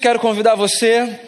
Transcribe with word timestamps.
Quero 0.00 0.20
convidar 0.20 0.54
você 0.54 1.18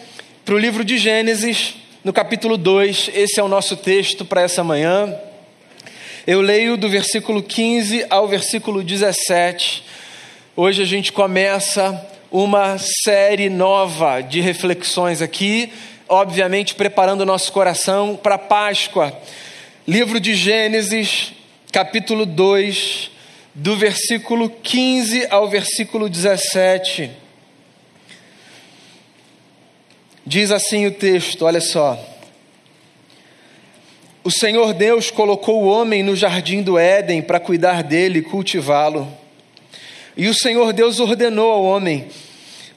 para 0.45 0.55
o 0.55 0.59
livro 0.59 0.85
de 0.85 0.97
Gênesis, 0.97 1.75
no 2.05 2.13
capítulo 2.13 2.57
2. 2.57 3.11
Esse 3.13 3.41
é 3.41 3.43
o 3.43 3.49
nosso 3.49 3.77
texto 3.77 4.25
para 4.25 4.43
essa 4.43 4.63
manhã. 4.63 5.13
Eu 6.25 6.41
leio 6.41 6.77
do 6.77 6.89
versículo 6.89 7.43
15 7.43 8.07
ao 8.09 8.29
versículo 8.29 8.85
17. 8.85 9.83
Hoje 10.55 10.83
a 10.83 10.85
gente 10.87 11.11
começa 11.11 12.01
uma 12.31 12.79
série 12.79 13.51
nova 13.51 14.21
de 14.21 14.41
reflexões 14.41 15.21
aqui, 15.21 15.73
obviamente 16.09 16.77
preparando 16.77 17.23
o 17.23 17.27
nosso 17.27 17.51
coração 17.51 18.15
para 18.15 18.39
Páscoa. 18.39 19.13
Livro 19.85 20.21
de 20.21 20.33
Gênesis, 20.33 21.33
capítulo 21.73 22.25
2, 22.25 23.11
do 23.53 23.75
versículo 23.75 24.49
15 24.49 25.27
ao 25.29 25.49
versículo 25.49 26.09
17. 26.09 27.19
Diz 30.31 30.53
assim 30.53 30.87
o 30.87 30.93
texto, 30.93 31.45
olha 31.45 31.61
só. 31.61 31.99
O 34.23 34.31
Senhor 34.31 34.73
Deus 34.73 35.11
colocou 35.11 35.61
o 35.61 35.67
homem 35.67 36.05
no 36.05 36.15
jardim 36.15 36.63
do 36.63 36.79
Éden 36.79 37.21
para 37.21 37.41
cuidar 37.41 37.83
dele 37.83 38.21
e 38.21 38.23
cultivá-lo. 38.23 39.13
E 40.17 40.29
o 40.29 40.35
Senhor 40.35 40.73
Deus 40.73 41.01
ordenou 41.01 41.51
ao 41.51 41.65
homem: 41.65 42.07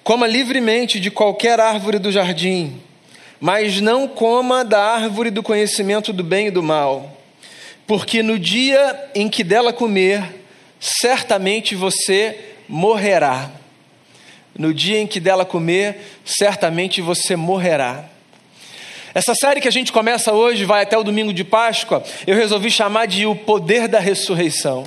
coma 0.03 0.25
livremente 0.25 0.99
de 0.99 1.11
qualquer 1.11 1.59
árvore 1.59 1.99
do 1.99 2.11
jardim, 2.11 2.81
mas 3.39 3.80
não 3.80 4.08
coma 4.08 4.66
da 4.66 4.81
árvore 4.81 5.30
do 5.30 5.44
conhecimento 5.44 6.11
do 6.11 6.23
bem 6.23 6.47
e 6.47 6.52
do 6.52 6.63
mal, 6.63 7.22
porque 7.85 8.23
no 8.23 8.39
dia 8.39 9.11
em 9.13 9.30
que 9.30 9.44
dela 9.44 9.72
comer, 9.72 10.23
certamente 10.80 11.75
você 11.75 12.35
morrerá. 12.67 13.52
No 14.55 14.73
dia 14.73 14.99
em 14.99 15.07
que 15.07 15.20
dela 15.20 15.45
comer, 15.45 15.99
certamente 16.23 17.02
você 17.02 17.35
morrerá. 17.35 18.05
Essa 19.16 19.34
série 19.34 19.61
que 19.61 19.67
a 19.67 19.71
gente 19.71 19.91
começa 19.91 20.31
hoje, 20.31 20.66
vai 20.66 20.83
até 20.83 20.97
o 20.97 21.03
domingo 21.03 21.33
de 21.33 21.44
Páscoa, 21.44 22.03
eu 22.25 22.36
resolvi 22.36 22.69
chamar 22.69 23.08
de 23.08 23.25
O 23.25 23.36
Poder 23.36 23.88
da 23.88 24.00
Ressurreição. 24.00 24.86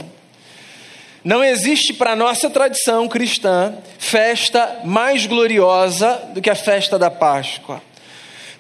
Não 1.25 1.43
existe 1.43 1.93
para 1.93 2.13
a 2.13 2.17
nossa 2.17 2.49
tradição 2.49 3.09
cristã 3.09 3.75
festa 3.99 4.81
mais 4.85 5.27
gloriosa 5.27 6.15
do 6.33 6.41
que 6.41 6.51
a 6.51 6.55
festa 6.55 6.97
da 6.97 7.11
Páscoa. 7.11 7.83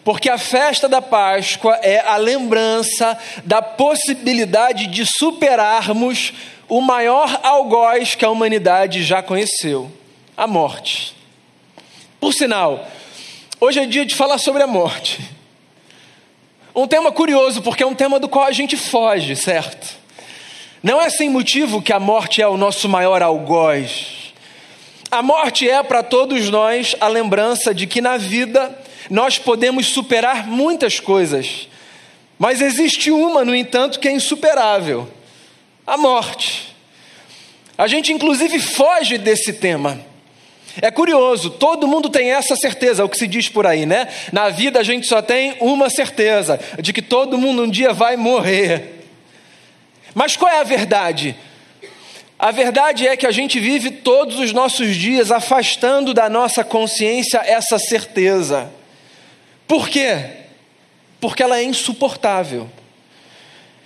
Porque 0.04 0.28
a 0.28 0.38
festa 0.38 0.88
da 0.88 1.00
Páscoa 1.00 1.78
é 1.82 2.00
a 2.00 2.16
lembrança 2.16 3.16
da 3.44 3.62
possibilidade 3.62 4.88
de 4.88 5.04
superarmos 5.18 6.32
o 6.68 6.80
maior 6.80 7.40
algoz 7.44 8.16
que 8.16 8.24
a 8.24 8.30
humanidade 8.30 9.04
já 9.04 9.22
conheceu 9.22 9.90
a 10.36 10.46
morte. 10.46 11.14
Por 12.20 12.32
sinal, 12.34 12.86
hoje 13.60 13.80
é 13.80 13.86
dia 13.86 14.04
de 14.04 14.14
falar 14.14 14.38
sobre 14.38 14.62
a 14.62 14.66
morte. 14.66 15.20
Um 16.74 16.86
tema 16.86 17.10
curioso, 17.10 17.62
porque 17.62 17.82
é 17.82 17.86
um 17.86 17.94
tema 17.94 18.20
do 18.20 18.28
qual 18.28 18.44
a 18.44 18.52
gente 18.52 18.76
foge, 18.76 19.34
certo? 19.34 19.96
Não 20.82 21.00
é 21.00 21.08
sem 21.08 21.30
motivo 21.30 21.80
que 21.80 21.92
a 21.92 21.98
morte 21.98 22.42
é 22.42 22.46
o 22.46 22.56
nosso 22.56 22.88
maior 22.88 23.22
algoz. 23.22 24.34
A 25.10 25.22
morte 25.22 25.68
é 25.68 25.82
para 25.82 26.02
todos 26.02 26.50
nós 26.50 26.94
a 27.00 27.08
lembrança 27.08 27.74
de 27.74 27.86
que 27.86 28.02
na 28.02 28.18
vida 28.18 28.76
nós 29.08 29.38
podemos 29.38 29.86
superar 29.86 30.46
muitas 30.46 31.00
coisas, 31.00 31.68
mas 32.38 32.60
existe 32.60 33.10
uma, 33.10 33.44
no 33.44 33.54
entanto, 33.54 33.98
que 33.98 34.08
é 34.08 34.12
insuperável: 34.12 35.08
a 35.86 35.96
morte. 35.96 36.74
A 37.78 37.86
gente, 37.86 38.12
inclusive, 38.12 38.58
foge 38.58 39.16
desse 39.16 39.54
tema. 39.54 39.98
É 40.82 40.90
curioso, 40.90 41.50
todo 41.50 41.88
mundo 41.88 42.10
tem 42.10 42.32
essa 42.32 42.54
certeza, 42.54 43.02
é 43.02 43.04
o 43.04 43.08
que 43.08 43.16
se 43.16 43.26
diz 43.26 43.48
por 43.48 43.66
aí, 43.66 43.86
né? 43.86 44.08
Na 44.32 44.50
vida 44.50 44.78
a 44.80 44.82
gente 44.82 45.06
só 45.06 45.22
tem 45.22 45.56
uma 45.60 45.88
certeza, 45.88 46.60
de 46.80 46.92
que 46.92 47.00
todo 47.00 47.38
mundo 47.38 47.62
um 47.62 47.70
dia 47.70 47.92
vai 47.92 48.16
morrer. 48.16 49.04
Mas 50.14 50.36
qual 50.36 50.52
é 50.52 50.60
a 50.60 50.64
verdade? 50.64 51.36
A 52.38 52.50
verdade 52.50 53.06
é 53.06 53.16
que 53.16 53.26
a 53.26 53.30
gente 53.30 53.58
vive 53.58 53.90
todos 53.90 54.38
os 54.38 54.52
nossos 54.52 54.94
dias 54.94 55.30
afastando 55.30 56.12
da 56.12 56.28
nossa 56.28 56.62
consciência 56.62 57.38
essa 57.38 57.78
certeza. 57.78 58.70
Por 59.66 59.88
quê? 59.88 60.18
Porque 61.18 61.42
ela 61.42 61.58
é 61.58 61.62
insuportável. 61.62 62.68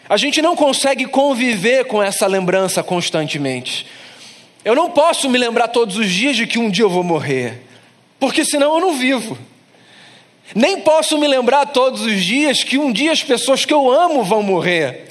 A 0.09 0.17
gente 0.17 0.43
não 0.43 0.57
consegue 0.57 1.07
conviver 1.07 1.85
com 1.85 2.03
essa 2.03 2.27
lembrança 2.27 2.83
constantemente. 2.83 3.87
Eu 4.65 4.75
não 4.75 4.91
posso 4.91 5.29
me 5.31 5.39
lembrar 5.39 5.69
todos 5.69 5.97
os 5.97 6.11
dias 6.11 6.37
de 6.37 6.47
que 6.47 6.59
um 6.59 6.71
dia 6.71 6.85
eu 6.85 6.91
vou 6.91 7.03
morrer, 7.03 7.63
porque 8.19 8.45
senão 8.45 8.75
eu 8.75 8.81
não 8.81 8.95
vivo. 8.95 9.39
Nem 10.55 10.81
posso 10.81 11.17
me 11.17 11.27
lembrar 11.27 11.67
todos 11.67 12.03
os 12.03 12.23
dias 12.23 12.63
que 12.63 12.77
um 12.77 12.93
dia 12.93 13.13
as 13.13 13.23
pessoas 13.23 13.65
que 13.65 13.73
eu 13.73 13.91
amo 13.91 14.23
vão 14.23 14.43
morrer, 14.43 15.09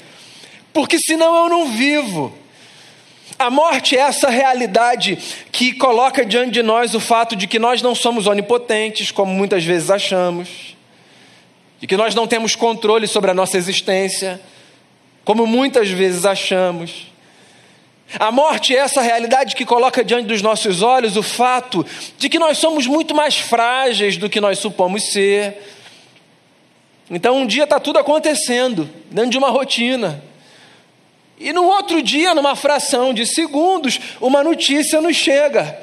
porque 0.72 0.98
senão 0.98 1.34
eu 1.34 1.48
não 1.48 1.72
vivo. 1.72 2.32
A 3.38 3.50
morte 3.50 3.96
é 3.96 4.00
essa 4.00 4.28
realidade 4.28 5.18
que 5.50 5.72
coloca 5.72 6.24
diante 6.24 6.52
de 6.52 6.62
nós 6.62 6.94
o 6.94 7.00
fato 7.00 7.34
de 7.34 7.46
que 7.46 7.58
nós 7.58 7.80
não 7.82 7.94
somos 7.94 8.26
onipotentes, 8.26 9.10
como 9.10 9.32
muitas 9.32 9.64
vezes 9.64 9.90
achamos, 9.90 10.76
de 11.80 11.86
que 11.86 11.96
nós 11.96 12.14
não 12.14 12.26
temos 12.26 12.54
controle 12.54 13.08
sobre 13.08 13.30
a 13.30 13.34
nossa 13.34 13.56
existência, 13.56 14.40
como 15.24 15.46
muitas 15.46 15.88
vezes 15.88 16.24
achamos 16.24 17.09
a 18.18 18.32
morte 18.32 18.74
é 18.74 18.78
essa 18.78 19.00
realidade 19.00 19.54
que 19.54 19.64
coloca 19.64 20.04
diante 20.04 20.26
dos 20.26 20.42
nossos 20.42 20.82
olhos 20.82 21.16
o 21.16 21.22
fato 21.22 21.86
de 22.18 22.28
que 22.28 22.38
nós 22.38 22.58
somos 22.58 22.86
muito 22.86 23.14
mais 23.14 23.36
frágeis 23.36 24.16
do 24.16 24.28
que 24.28 24.40
nós 24.40 24.58
supomos 24.58 25.12
ser. 25.12 25.56
Então, 27.08 27.36
um 27.38 27.46
dia 27.46 27.64
está 27.64 27.78
tudo 27.78 27.98
acontecendo, 27.98 28.88
dentro 29.10 29.30
de 29.30 29.38
uma 29.38 29.50
rotina. 29.50 30.22
E 31.38 31.52
no 31.52 31.64
outro 31.64 32.02
dia, 32.02 32.34
numa 32.34 32.56
fração 32.56 33.14
de 33.14 33.24
segundos, 33.26 33.98
uma 34.20 34.42
notícia 34.42 35.00
nos 35.00 35.16
chega: 35.16 35.80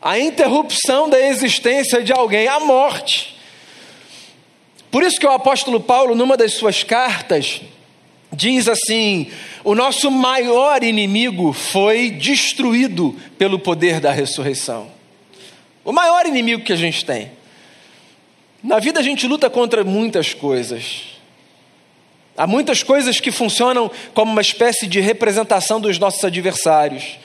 a 0.00 0.18
interrupção 0.18 1.08
da 1.08 1.20
existência 1.20 2.02
de 2.02 2.12
alguém, 2.12 2.46
a 2.46 2.60
morte. 2.60 3.36
Por 4.90 5.02
isso 5.02 5.18
que 5.18 5.26
o 5.26 5.30
apóstolo 5.30 5.80
Paulo, 5.80 6.14
numa 6.14 6.36
das 6.36 6.54
suas 6.54 6.82
cartas, 6.82 7.60
diz 8.38 8.68
assim: 8.68 9.26
o 9.64 9.74
nosso 9.74 10.10
maior 10.10 10.84
inimigo 10.84 11.52
foi 11.52 12.10
destruído 12.10 13.14
pelo 13.36 13.58
poder 13.58 13.98
da 13.98 14.12
ressurreição. 14.12 14.88
O 15.84 15.92
maior 15.92 16.24
inimigo 16.24 16.62
que 16.62 16.72
a 16.72 16.76
gente 16.76 17.04
tem. 17.04 17.32
Na 18.62 18.78
vida 18.78 19.00
a 19.00 19.02
gente 19.02 19.26
luta 19.26 19.50
contra 19.50 19.82
muitas 19.82 20.32
coisas. 20.32 21.18
Há 22.36 22.46
muitas 22.46 22.84
coisas 22.84 23.18
que 23.18 23.32
funcionam 23.32 23.90
como 24.14 24.30
uma 24.30 24.40
espécie 24.40 24.86
de 24.86 25.00
representação 25.00 25.80
dos 25.80 25.98
nossos 25.98 26.24
adversários. 26.24 27.18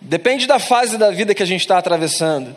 Depende 0.00 0.46
da 0.46 0.58
fase 0.58 0.96
da 0.96 1.10
vida 1.10 1.34
que 1.34 1.42
a 1.42 1.46
gente 1.46 1.60
está 1.60 1.76
atravessando. 1.76 2.56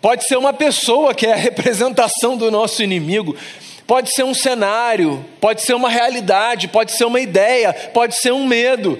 Pode 0.00 0.26
ser 0.26 0.36
uma 0.36 0.52
pessoa 0.52 1.14
que 1.14 1.26
é 1.26 1.32
a 1.32 1.36
representação 1.36 2.36
do 2.36 2.50
nosso 2.50 2.82
inimigo. 2.82 3.36
Pode 3.86 4.14
ser 4.14 4.24
um 4.24 4.34
cenário, 4.34 5.24
pode 5.40 5.62
ser 5.62 5.74
uma 5.74 5.88
realidade, 5.88 6.68
pode 6.68 6.92
ser 6.92 7.04
uma 7.04 7.20
ideia, 7.20 7.72
pode 7.72 8.16
ser 8.16 8.32
um 8.32 8.46
medo. 8.46 8.98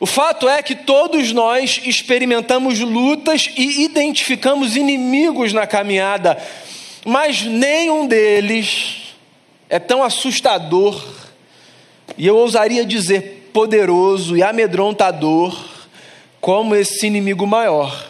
O 0.00 0.06
fato 0.06 0.48
é 0.48 0.62
que 0.62 0.76
todos 0.76 1.32
nós 1.32 1.80
experimentamos 1.84 2.78
lutas 2.78 3.50
e 3.56 3.82
identificamos 3.84 4.76
inimigos 4.76 5.52
na 5.52 5.66
caminhada, 5.66 6.38
mas 7.04 7.42
nenhum 7.42 8.06
deles 8.06 9.14
é 9.68 9.78
tão 9.78 10.02
assustador, 10.02 11.04
e 12.16 12.26
eu 12.26 12.36
ousaria 12.36 12.84
dizer 12.84 13.50
poderoso 13.52 14.36
e 14.36 14.42
amedrontador, 14.42 15.58
como 16.40 16.76
esse 16.76 17.06
inimigo 17.06 17.46
maior, 17.46 18.08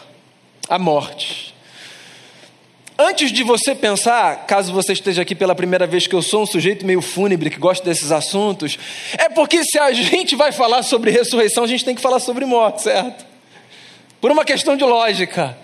a 0.69 0.77
morte. 0.77 1.48
Antes 3.09 3.31
de 3.31 3.41
você 3.41 3.73
pensar, 3.73 4.45
caso 4.45 4.71
você 4.71 4.93
esteja 4.93 5.23
aqui 5.23 5.33
pela 5.33 5.55
primeira 5.55 5.87
vez, 5.87 6.05
que 6.05 6.13
eu 6.13 6.21
sou 6.21 6.43
um 6.43 6.45
sujeito 6.45 6.85
meio 6.85 7.01
fúnebre 7.01 7.49
que 7.49 7.57
gosta 7.57 7.83
desses 7.83 8.11
assuntos, 8.11 8.77
é 9.17 9.27
porque 9.27 9.63
se 9.63 9.79
a 9.79 9.91
gente 9.91 10.35
vai 10.35 10.51
falar 10.51 10.83
sobre 10.83 11.09
ressurreição, 11.09 11.63
a 11.63 11.67
gente 11.67 11.83
tem 11.83 11.95
que 11.95 12.03
falar 12.03 12.19
sobre 12.19 12.45
morte, 12.45 12.83
certo? 12.83 13.25
Por 14.21 14.29
uma 14.29 14.45
questão 14.45 14.77
de 14.77 14.83
lógica. 14.83 15.57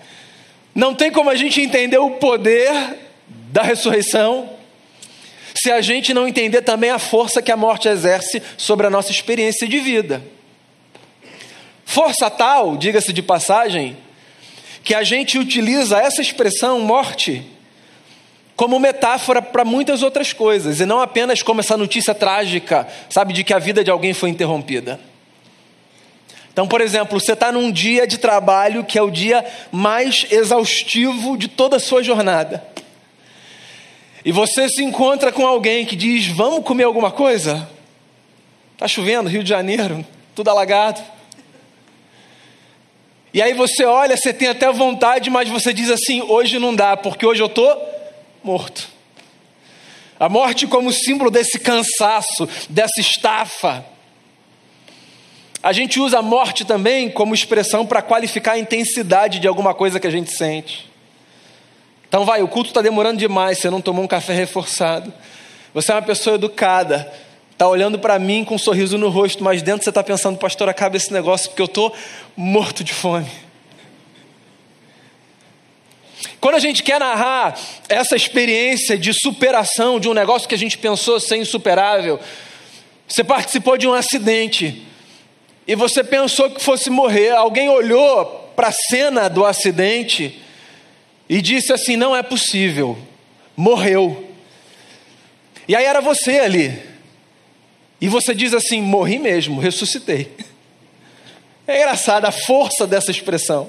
Não 0.73 0.95
tem 0.95 1.11
como 1.11 1.29
a 1.29 1.35
gente 1.35 1.61
entender 1.61 1.99
o 1.99 2.11
poder 2.11 2.97
da 3.27 3.61
ressurreição 3.61 4.49
se 5.55 5.71
a 5.71 5.81
gente 5.81 6.15
não 6.15 6.27
entender 6.27 6.63
também 6.63 6.89
a 6.89 6.97
força 6.97 7.43
que 7.43 7.51
a 7.51 7.57
morte 7.57 7.87
exerce 7.87 8.41
sobre 8.57 8.87
a 8.87 8.89
nossa 8.89 9.11
experiência 9.11 9.67
de 9.67 9.77
vida. 9.77 10.23
Força 11.85 12.27
tal, 12.27 12.75
diga-se 12.75 13.13
de 13.13 13.21
passagem, 13.21 13.95
que 14.85 14.93
a 14.93 15.03
gente 15.03 15.39
utiliza 15.39 15.97
essa 15.97 16.21
expressão 16.21 16.79
morte 16.79 17.43
como 18.55 18.79
metáfora 18.79 19.41
para 19.41 19.65
muitas 19.65 20.03
outras 20.03 20.31
coisas, 20.31 20.79
e 20.79 20.85
não 20.85 21.01
apenas 21.01 21.41
como 21.41 21.59
essa 21.59 21.75
notícia 21.75 22.13
trágica, 22.13 22.87
sabe, 23.09 23.33
de 23.33 23.43
que 23.43 23.53
a 23.53 23.59
vida 23.59 23.83
de 23.83 23.89
alguém 23.89 24.13
foi 24.13 24.29
interrompida. 24.29 24.99
Então, 26.53 26.67
por 26.67 26.79
exemplo, 26.79 27.19
você 27.19 27.33
está 27.33 27.51
num 27.51 27.69
dia 27.69 28.07
de 28.07 28.19
trabalho 28.19 28.85
que 28.85 28.97
é 28.97 29.01
o 29.01 29.09
dia 29.09 29.43
mais 29.71 30.27
exaustivo 30.29 31.35
de 31.35 31.49
toda 31.49 31.77
a 31.77 31.79
sua 31.81 32.01
jornada. 32.01 32.65
E 34.23 34.31
você 34.31 34.69
se 34.69 34.81
encontra 34.83 35.31
com 35.33 35.45
alguém 35.45 35.85
que 35.85 35.95
diz: 35.95 36.27
Vamos 36.27 36.63
comer 36.63 36.83
alguma 36.83 37.11
coisa? 37.11 37.67
Está 38.73 38.87
chovendo, 38.87 39.29
Rio 39.29 39.43
de 39.43 39.49
Janeiro, 39.49 40.05
tudo 40.33 40.49
alagado. 40.49 41.01
E 43.35 43.41
aí 43.41 43.53
você 43.53 43.83
olha, 43.83 44.15
você 44.15 44.31
tem 44.31 44.47
até 44.47 44.71
vontade, 44.71 45.29
mas 45.29 45.49
você 45.49 45.73
diz 45.73 45.91
assim: 45.91 46.21
Hoje 46.21 46.57
não 46.57 46.73
dá, 46.73 46.95
porque 46.95 47.25
hoje 47.25 47.43
eu 47.43 47.47
estou 47.47 47.77
morto. 48.41 48.87
A 50.17 50.29
morte 50.29 50.65
como 50.65 50.89
símbolo 50.93 51.29
desse 51.29 51.59
cansaço, 51.59 52.47
dessa 52.69 53.01
estafa. 53.01 53.83
A 55.61 55.73
gente 55.73 55.99
usa 55.99 56.19
a 56.19 56.21
morte 56.21 56.63
também 56.63 57.09
como 57.09 57.33
expressão 57.33 57.85
para 57.85 58.01
qualificar 58.01 58.53
a 58.53 58.57
intensidade 58.57 59.39
de 59.39 59.49
alguma 59.49 59.73
coisa 59.73 59.99
que 59.99 60.07
a 60.07 60.11
gente 60.11 60.31
sente. 60.31 60.89
Então, 62.07 62.23
vai, 62.23 62.41
o 62.41 62.47
culto 62.47 62.69
está 62.69 62.81
demorando 62.81 63.17
demais, 63.17 63.57
você 63.57 63.69
não 63.69 63.81
tomou 63.81 64.05
um 64.05 64.07
café 64.07 64.33
reforçado. 64.33 65.13
Você 65.73 65.91
é 65.91 65.95
uma 65.95 66.01
pessoa 66.01 66.35
educada, 66.35 67.11
está 67.55 67.69
olhando 67.69 67.97
para 67.97 68.19
mim 68.19 68.43
com 68.43 68.55
um 68.55 68.57
sorriso 68.57 68.97
no 68.97 69.07
rosto, 69.07 69.41
mas 69.41 69.61
dentro 69.61 69.85
você 69.85 69.89
está 69.89 70.03
pensando, 70.03 70.37
pastor, 70.37 70.67
acaba 70.67 70.97
esse 70.97 71.11
negócio 71.13 71.49
porque 71.49 71.61
eu 71.61 71.67
estou 71.67 71.95
morto 72.35 72.83
de 72.83 72.93
fome. 72.93 73.31
Quando 76.41 76.55
a 76.55 76.59
gente 76.59 76.83
quer 76.83 76.99
narrar 76.99 77.57
essa 77.87 78.13
experiência 78.15 78.97
de 78.97 79.13
superação 79.13 80.01
de 80.01 80.09
um 80.09 80.13
negócio 80.13 80.49
que 80.49 80.53
a 80.53 80.57
gente 80.57 80.77
pensou 80.77 81.17
ser 81.17 81.37
insuperável, 81.37 82.19
você 83.07 83.23
participou 83.23 83.77
de 83.77 83.87
um 83.87 83.93
acidente 83.93 84.85
e 85.65 85.75
você 85.75 86.03
pensou 86.03 86.49
que 86.49 86.61
fosse 86.61 86.89
morrer, 86.89 87.31
alguém 87.31 87.69
olhou 87.69 88.51
para 88.53 88.67
a 88.67 88.73
cena 88.73 89.29
do 89.29 89.45
acidente 89.45 90.41
e 91.29 91.41
disse 91.41 91.71
assim: 91.71 91.95
não 91.95 92.13
é 92.13 92.21
possível, 92.21 92.97
morreu. 93.55 94.29
E 95.69 95.75
aí 95.75 95.85
era 95.85 96.01
você 96.01 96.39
ali, 96.39 96.94
e 98.05 98.07
você 98.07 98.35
diz 98.35 98.53
assim: 98.53 98.83
morri 98.83 99.17
mesmo, 99.17 99.59
ressuscitei. 99.59 100.31
É 101.67 101.77
engraçado 101.77 102.25
a 102.25 102.31
força 102.31 102.85
dessa 102.85 103.09
expressão. 103.09 103.67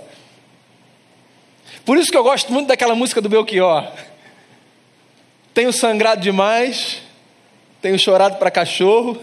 Por 1.87 1.97
isso 1.97 2.11
que 2.11 2.19
eu 2.19 2.23
gosto 2.23 2.53
muito 2.53 2.67
daquela 2.67 2.95
música 2.95 3.23
do 3.23 3.31
Belchior. 3.31 3.91
Tenho 5.55 5.73
sangrado 5.73 6.21
demais, 6.21 6.99
tenho 7.81 7.99
chorado 7.99 8.37
para 8.37 8.51
cachorro, 8.51 9.19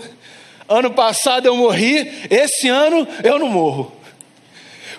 Ano 0.67 0.89
passado 0.89 1.45
eu 1.45 1.55
morri, 1.55 2.11
esse 2.31 2.67
ano 2.67 3.07
eu 3.23 3.37
não 3.37 3.49
morro. 3.49 3.93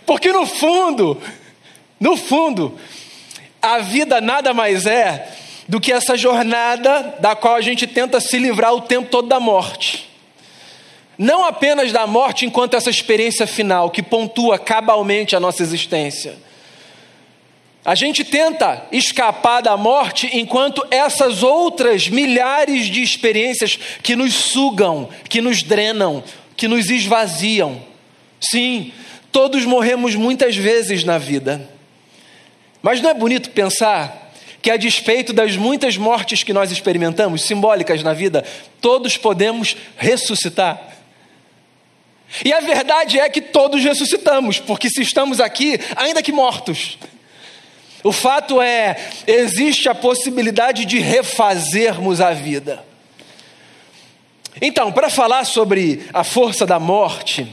Porque 0.07 0.31
no 0.33 0.47
fundo, 0.47 1.21
no 1.99 2.17
fundo, 2.17 2.79
a 3.61 3.79
vida 3.79 4.21
nada 4.21 4.55
mais 4.55 4.87
é 4.87 5.27
do 5.69 5.81
que 5.81 5.93
essa 5.93 6.17
jornada 6.17 7.17
da 7.21 7.35
qual 7.35 7.55
a 7.55 7.61
gente 7.61 7.87
tenta 7.87 8.21
se 8.21 8.39
livrar 8.39 8.75
o 8.75 8.83
tempo 8.83 9.09
todo 9.09 9.29
da 9.29 9.41
morte. 9.41 10.11
Não 11.17 11.45
apenas 11.45 11.93
da 11.93 12.07
morte 12.07 12.45
enquanto 12.45 12.75
essa 12.75 12.91
experiência 12.91 13.47
final 13.47 13.91
que 13.91 14.03
pontua 14.03 14.59
cabalmente 14.59 15.37
a 15.37 15.41
nossa 15.41 15.63
existência 15.63 16.37
a 17.85 17.95
gente 17.95 18.25
tenta 18.25 18.87
escapar 18.91 19.61
da 19.61 19.77
morte 19.77 20.31
enquanto 20.33 20.87
essas 20.91 21.43
outras 21.43 22.09
milhares 22.09 22.87
de 22.87 23.03
experiências 23.03 23.79
que 24.03 24.17
nos 24.17 24.33
sugam, 24.33 25.09
que 25.29 25.43
nos 25.43 25.63
drenam, 25.63 26.25
que 26.57 26.67
nos 26.67 26.89
esvaziam. 26.89 27.83
Sim, 28.41 28.91
todos 29.31 29.67
morremos 29.67 30.15
muitas 30.15 30.57
vezes 30.57 31.05
na 31.05 31.19
vida. 31.19 31.69
Mas 32.83 33.03
não 33.03 33.11
é 33.11 33.15
bonito 33.15 33.51
pensar 33.51 34.24
que, 34.65 34.71
a 34.71 34.79
despeito 34.79 35.31
das 35.31 35.59
muitas 35.59 35.99
mortes 35.99 36.43
que 36.43 36.51
nós 36.51 36.73
experimentamos, 36.73 37.43
simbólicas 37.43 38.03
na 38.03 38.15
vida, 38.15 38.43
todos 38.81 39.15
podemos 39.15 39.77
ressuscitar? 39.95 40.97
E 42.43 42.51
a 42.51 42.61
verdade 42.61 43.21
é 43.21 43.29
que 43.29 43.43
todos 43.43 43.85
ressuscitamos, 43.85 44.59
porque 44.59 44.89
se 44.89 45.03
estamos 45.03 45.39
aqui, 45.39 45.79
ainda 45.95 46.23
que 46.23 46.33
mortos, 46.33 46.97
o 48.03 48.11
fato 48.11 48.63
é, 48.63 48.97
existe 49.27 49.87
a 49.87 49.95
possibilidade 49.95 50.87
de 50.87 50.99
refazermos 50.99 52.23
a 52.23 52.33
vida. 52.33 52.83
Então, 54.63 54.91
para 54.91 55.11
falar 55.11 55.45
sobre 55.45 56.07
a 56.11 56.25
força 56.25 56.65
da 56.65 56.79
morte, 56.79 57.47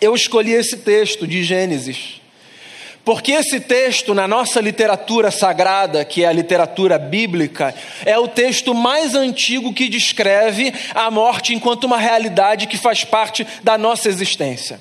eu 0.00 0.12
escolhi 0.12 0.50
esse 0.50 0.78
texto 0.78 1.24
de 1.24 1.44
Gênesis. 1.44 2.20
Porque 3.04 3.32
esse 3.32 3.58
texto, 3.58 4.14
na 4.14 4.28
nossa 4.28 4.60
literatura 4.60 5.30
sagrada, 5.30 6.04
que 6.04 6.22
é 6.22 6.28
a 6.28 6.32
literatura 6.32 6.98
bíblica, 6.98 7.74
é 8.04 8.16
o 8.16 8.28
texto 8.28 8.72
mais 8.72 9.14
antigo 9.14 9.74
que 9.74 9.88
descreve 9.88 10.72
a 10.94 11.10
morte 11.10 11.52
enquanto 11.52 11.84
uma 11.84 11.98
realidade 11.98 12.68
que 12.68 12.78
faz 12.78 13.02
parte 13.02 13.44
da 13.64 13.76
nossa 13.76 14.08
existência. 14.08 14.80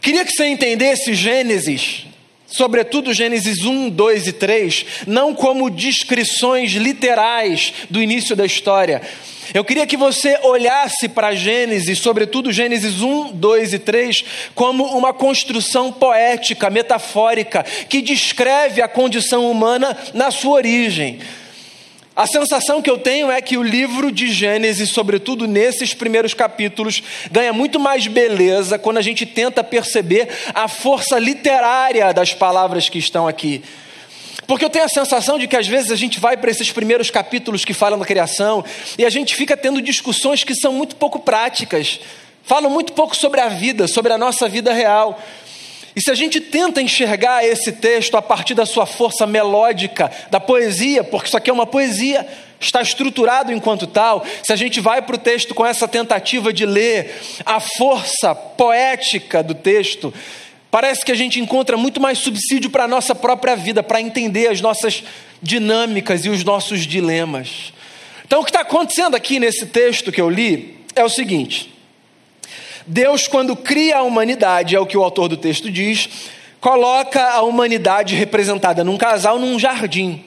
Queria 0.00 0.24
que 0.24 0.32
você 0.32 0.46
entendesse 0.46 1.14
Gênesis 1.14 2.06
sobretudo 2.52 3.14
Gênesis 3.14 3.64
1, 3.64 3.88
2 3.88 4.26
e 4.26 4.32
3, 4.32 4.86
não 5.06 5.34
como 5.34 5.70
descrições 5.70 6.72
literais 6.72 7.72
do 7.88 8.00
início 8.00 8.36
da 8.36 8.44
história. 8.44 9.00
Eu 9.54 9.64
queria 9.64 9.86
que 9.86 9.98
você 9.98 10.38
olhasse 10.42 11.08
para 11.08 11.34
Gênesis, 11.34 11.98
sobretudo 11.98 12.50
Gênesis 12.50 13.02
1, 13.02 13.32
2 13.32 13.74
e 13.74 13.78
3, 13.78 14.24
como 14.54 14.84
uma 14.96 15.12
construção 15.12 15.92
poética, 15.92 16.70
metafórica, 16.70 17.62
que 17.62 18.00
descreve 18.00 18.80
a 18.80 18.88
condição 18.88 19.50
humana 19.50 19.96
na 20.14 20.30
sua 20.30 20.52
origem. 20.52 21.20
A 22.16 22.26
sensação 22.26 22.80
que 22.80 22.90
eu 22.90 22.98
tenho 22.98 23.30
é 23.30 23.40
que 23.42 23.56
o 23.56 23.62
livro 23.62 24.10
de 24.10 24.30
Gênesis, 24.30 24.90
sobretudo 24.90 25.46
nesses 25.46 25.92
primeiros 25.92 26.32
capítulos, 26.32 27.02
ganha 27.30 27.52
muito 27.52 27.78
mais 27.78 28.06
beleza 28.06 28.78
quando 28.78 28.98
a 28.98 29.02
gente 29.02 29.26
tenta 29.26 29.62
perceber 29.64 30.28
a 30.54 30.68
força 30.68 31.18
literária 31.18 32.12
das 32.12 32.32
palavras 32.32 32.88
que 32.88 32.98
estão 32.98 33.26
aqui. 33.28 33.62
Porque 34.46 34.64
eu 34.64 34.70
tenho 34.70 34.84
a 34.84 34.88
sensação 34.88 35.38
de 35.38 35.46
que 35.46 35.56
às 35.56 35.66
vezes 35.66 35.90
a 35.90 35.96
gente 35.96 36.18
vai 36.18 36.36
para 36.36 36.50
esses 36.50 36.70
primeiros 36.70 37.10
capítulos 37.10 37.64
que 37.64 37.72
falam 37.72 37.98
da 37.98 38.04
criação 38.04 38.64
e 38.98 39.04
a 39.04 39.10
gente 39.10 39.34
fica 39.34 39.56
tendo 39.56 39.80
discussões 39.80 40.44
que 40.44 40.54
são 40.54 40.72
muito 40.72 40.96
pouco 40.96 41.20
práticas, 41.20 42.00
falam 42.42 42.70
muito 42.70 42.92
pouco 42.92 43.16
sobre 43.16 43.40
a 43.40 43.48
vida, 43.48 43.86
sobre 43.86 44.12
a 44.12 44.18
nossa 44.18 44.48
vida 44.48 44.72
real. 44.72 45.20
E 45.94 46.00
se 46.00 46.10
a 46.10 46.14
gente 46.14 46.40
tenta 46.40 46.80
enxergar 46.80 47.44
esse 47.44 47.70
texto 47.72 48.16
a 48.16 48.22
partir 48.22 48.54
da 48.54 48.64
sua 48.64 48.86
força 48.86 49.26
melódica, 49.26 50.10
da 50.30 50.40
poesia, 50.40 51.04
porque 51.04 51.28
isso 51.28 51.36
aqui 51.36 51.50
é 51.50 51.52
uma 51.52 51.66
poesia, 51.66 52.26
está 52.58 52.80
estruturado 52.80 53.52
enquanto 53.52 53.86
tal, 53.86 54.24
se 54.42 54.52
a 54.52 54.56
gente 54.56 54.80
vai 54.80 55.02
para 55.02 55.16
o 55.16 55.18
texto 55.18 55.54
com 55.54 55.66
essa 55.66 55.86
tentativa 55.86 56.52
de 56.52 56.64
ler 56.64 57.14
a 57.44 57.60
força 57.60 58.34
poética 58.34 59.42
do 59.42 59.54
texto, 59.54 60.14
parece 60.72 61.04
que 61.04 61.12
a 61.12 61.14
gente 61.14 61.38
encontra 61.38 61.76
muito 61.76 62.00
mais 62.00 62.16
subsídio 62.16 62.70
para 62.70 62.84
a 62.84 62.88
nossa 62.88 63.14
própria 63.14 63.54
vida, 63.54 63.82
para 63.82 64.00
entender 64.00 64.48
as 64.48 64.62
nossas 64.62 65.04
dinâmicas 65.42 66.24
e 66.24 66.30
os 66.30 66.42
nossos 66.42 66.86
dilemas. 66.86 67.74
Então, 68.24 68.40
o 68.40 68.42
que 68.44 68.48
está 68.48 68.62
acontecendo 68.62 69.14
aqui 69.14 69.38
nesse 69.38 69.66
texto 69.66 70.10
que 70.10 70.18
eu 70.18 70.30
li 70.30 70.78
é 70.96 71.04
o 71.04 71.10
seguinte. 71.10 71.70
Deus, 72.86 73.28
quando 73.28 73.54
cria 73.54 73.98
a 73.98 74.02
humanidade, 74.02 74.74
é 74.74 74.80
o 74.80 74.86
que 74.86 74.96
o 74.96 75.04
autor 75.04 75.28
do 75.28 75.36
texto 75.36 75.70
diz, 75.70 76.08
coloca 76.58 77.22
a 77.22 77.42
humanidade 77.42 78.14
representada 78.14 78.82
num 78.82 78.96
casal 78.96 79.38
num 79.38 79.58
jardim. 79.58 80.24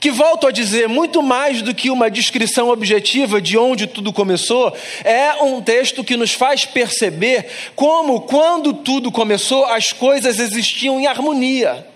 Que 0.00 0.10
volto 0.10 0.46
a 0.46 0.50
dizer, 0.50 0.88
muito 0.88 1.22
mais 1.22 1.60
do 1.60 1.74
que 1.74 1.90
uma 1.90 2.10
descrição 2.10 2.70
objetiva 2.70 3.38
de 3.38 3.58
onde 3.58 3.86
tudo 3.86 4.14
começou, 4.14 4.74
é 5.04 5.34
um 5.42 5.60
texto 5.60 6.02
que 6.02 6.16
nos 6.16 6.32
faz 6.32 6.64
perceber 6.64 7.46
como, 7.76 8.22
quando 8.22 8.72
tudo 8.72 9.12
começou, 9.12 9.66
as 9.66 9.92
coisas 9.92 10.38
existiam 10.38 10.98
em 10.98 11.06
harmonia. 11.06 11.86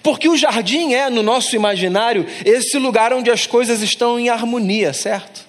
Porque 0.00 0.28
o 0.28 0.36
jardim 0.36 0.94
é, 0.94 1.10
no 1.10 1.22
nosso 1.22 1.56
imaginário, 1.56 2.24
esse 2.44 2.78
lugar 2.78 3.12
onde 3.12 3.32
as 3.32 3.46
coisas 3.46 3.82
estão 3.82 4.16
em 4.20 4.28
harmonia, 4.28 4.92
certo? 4.92 5.48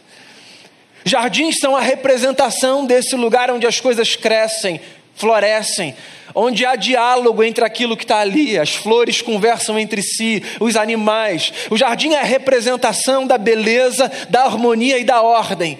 Jardins 1.05 1.59
são 1.59 1.75
a 1.75 1.81
representação 1.81 2.85
desse 2.85 3.15
lugar 3.15 3.51
onde 3.51 3.67
as 3.67 3.79
coisas 3.79 4.15
crescem, 4.15 4.81
florescem, 5.19 5.93
onde 6.33 6.65
há 6.65 6.75
diálogo 6.75 7.43
entre 7.43 7.65
aquilo 7.65 7.97
que 7.97 8.05
está 8.05 8.19
ali, 8.19 8.57
as 8.57 8.73
flores 8.73 9.21
conversam 9.21 9.77
entre 9.77 10.01
si, 10.01 10.41
os 10.59 10.75
animais. 10.75 11.51
O 11.69 11.77
jardim 11.77 12.13
é 12.13 12.19
a 12.19 12.23
representação 12.23 13.27
da 13.27 13.37
beleza, 13.37 14.09
da 14.29 14.45
harmonia 14.45 14.97
e 14.97 15.03
da 15.03 15.21
ordem. 15.21 15.77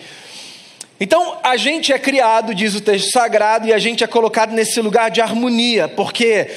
Então, 1.00 1.38
a 1.42 1.56
gente 1.56 1.94
é 1.94 1.98
criado, 1.98 2.54
diz 2.54 2.76
o 2.76 2.82
texto 2.82 3.12
sagrado, 3.12 3.68
e 3.68 3.74
a 3.74 3.80
gente 3.80 4.04
é 4.04 4.08
colocado 4.08 4.52
nesse 4.52 4.82
lugar 4.82 5.10
de 5.10 5.22
harmonia, 5.22 5.88
porque 5.88 6.48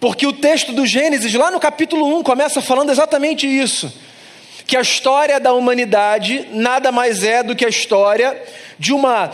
porque 0.00 0.26
o 0.26 0.32
texto 0.32 0.72
do 0.72 0.86
Gênesis, 0.86 1.32
lá 1.34 1.50
no 1.50 1.60
capítulo 1.60 2.18
1, 2.18 2.22
começa 2.22 2.62
falando 2.62 2.90
exatamente 2.90 3.46
isso 3.46 3.92
que 4.70 4.76
a 4.76 4.80
história 4.82 5.40
da 5.40 5.52
humanidade 5.52 6.46
nada 6.52 6.92
mais 6.92 7.24
é 7.24 7.42
do 7.42 7.56
que 7.56 7.64
a 7.64 7.68
história 7.68 8.40
de 8.78 8.92
uma 8.92 9.32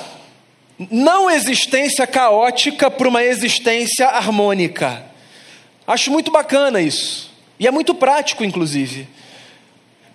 não 0.79 1.31
existência 1.31 2.07
caótica 2.07 2.91
para 2.91 3.09
uma 3.09 3.25
existência 3.25 4.07
harmônica. 4.09 5.05
Acho 5.87 6.11
muito 6.11 6.31
bacana 6.31 6.81
isso. 6.81 7.31
E 7.59 7.67
é 7.67 7.71
muito 7.71 7.95
prático, 7.95 8.45
inclusive. 8.45 9.09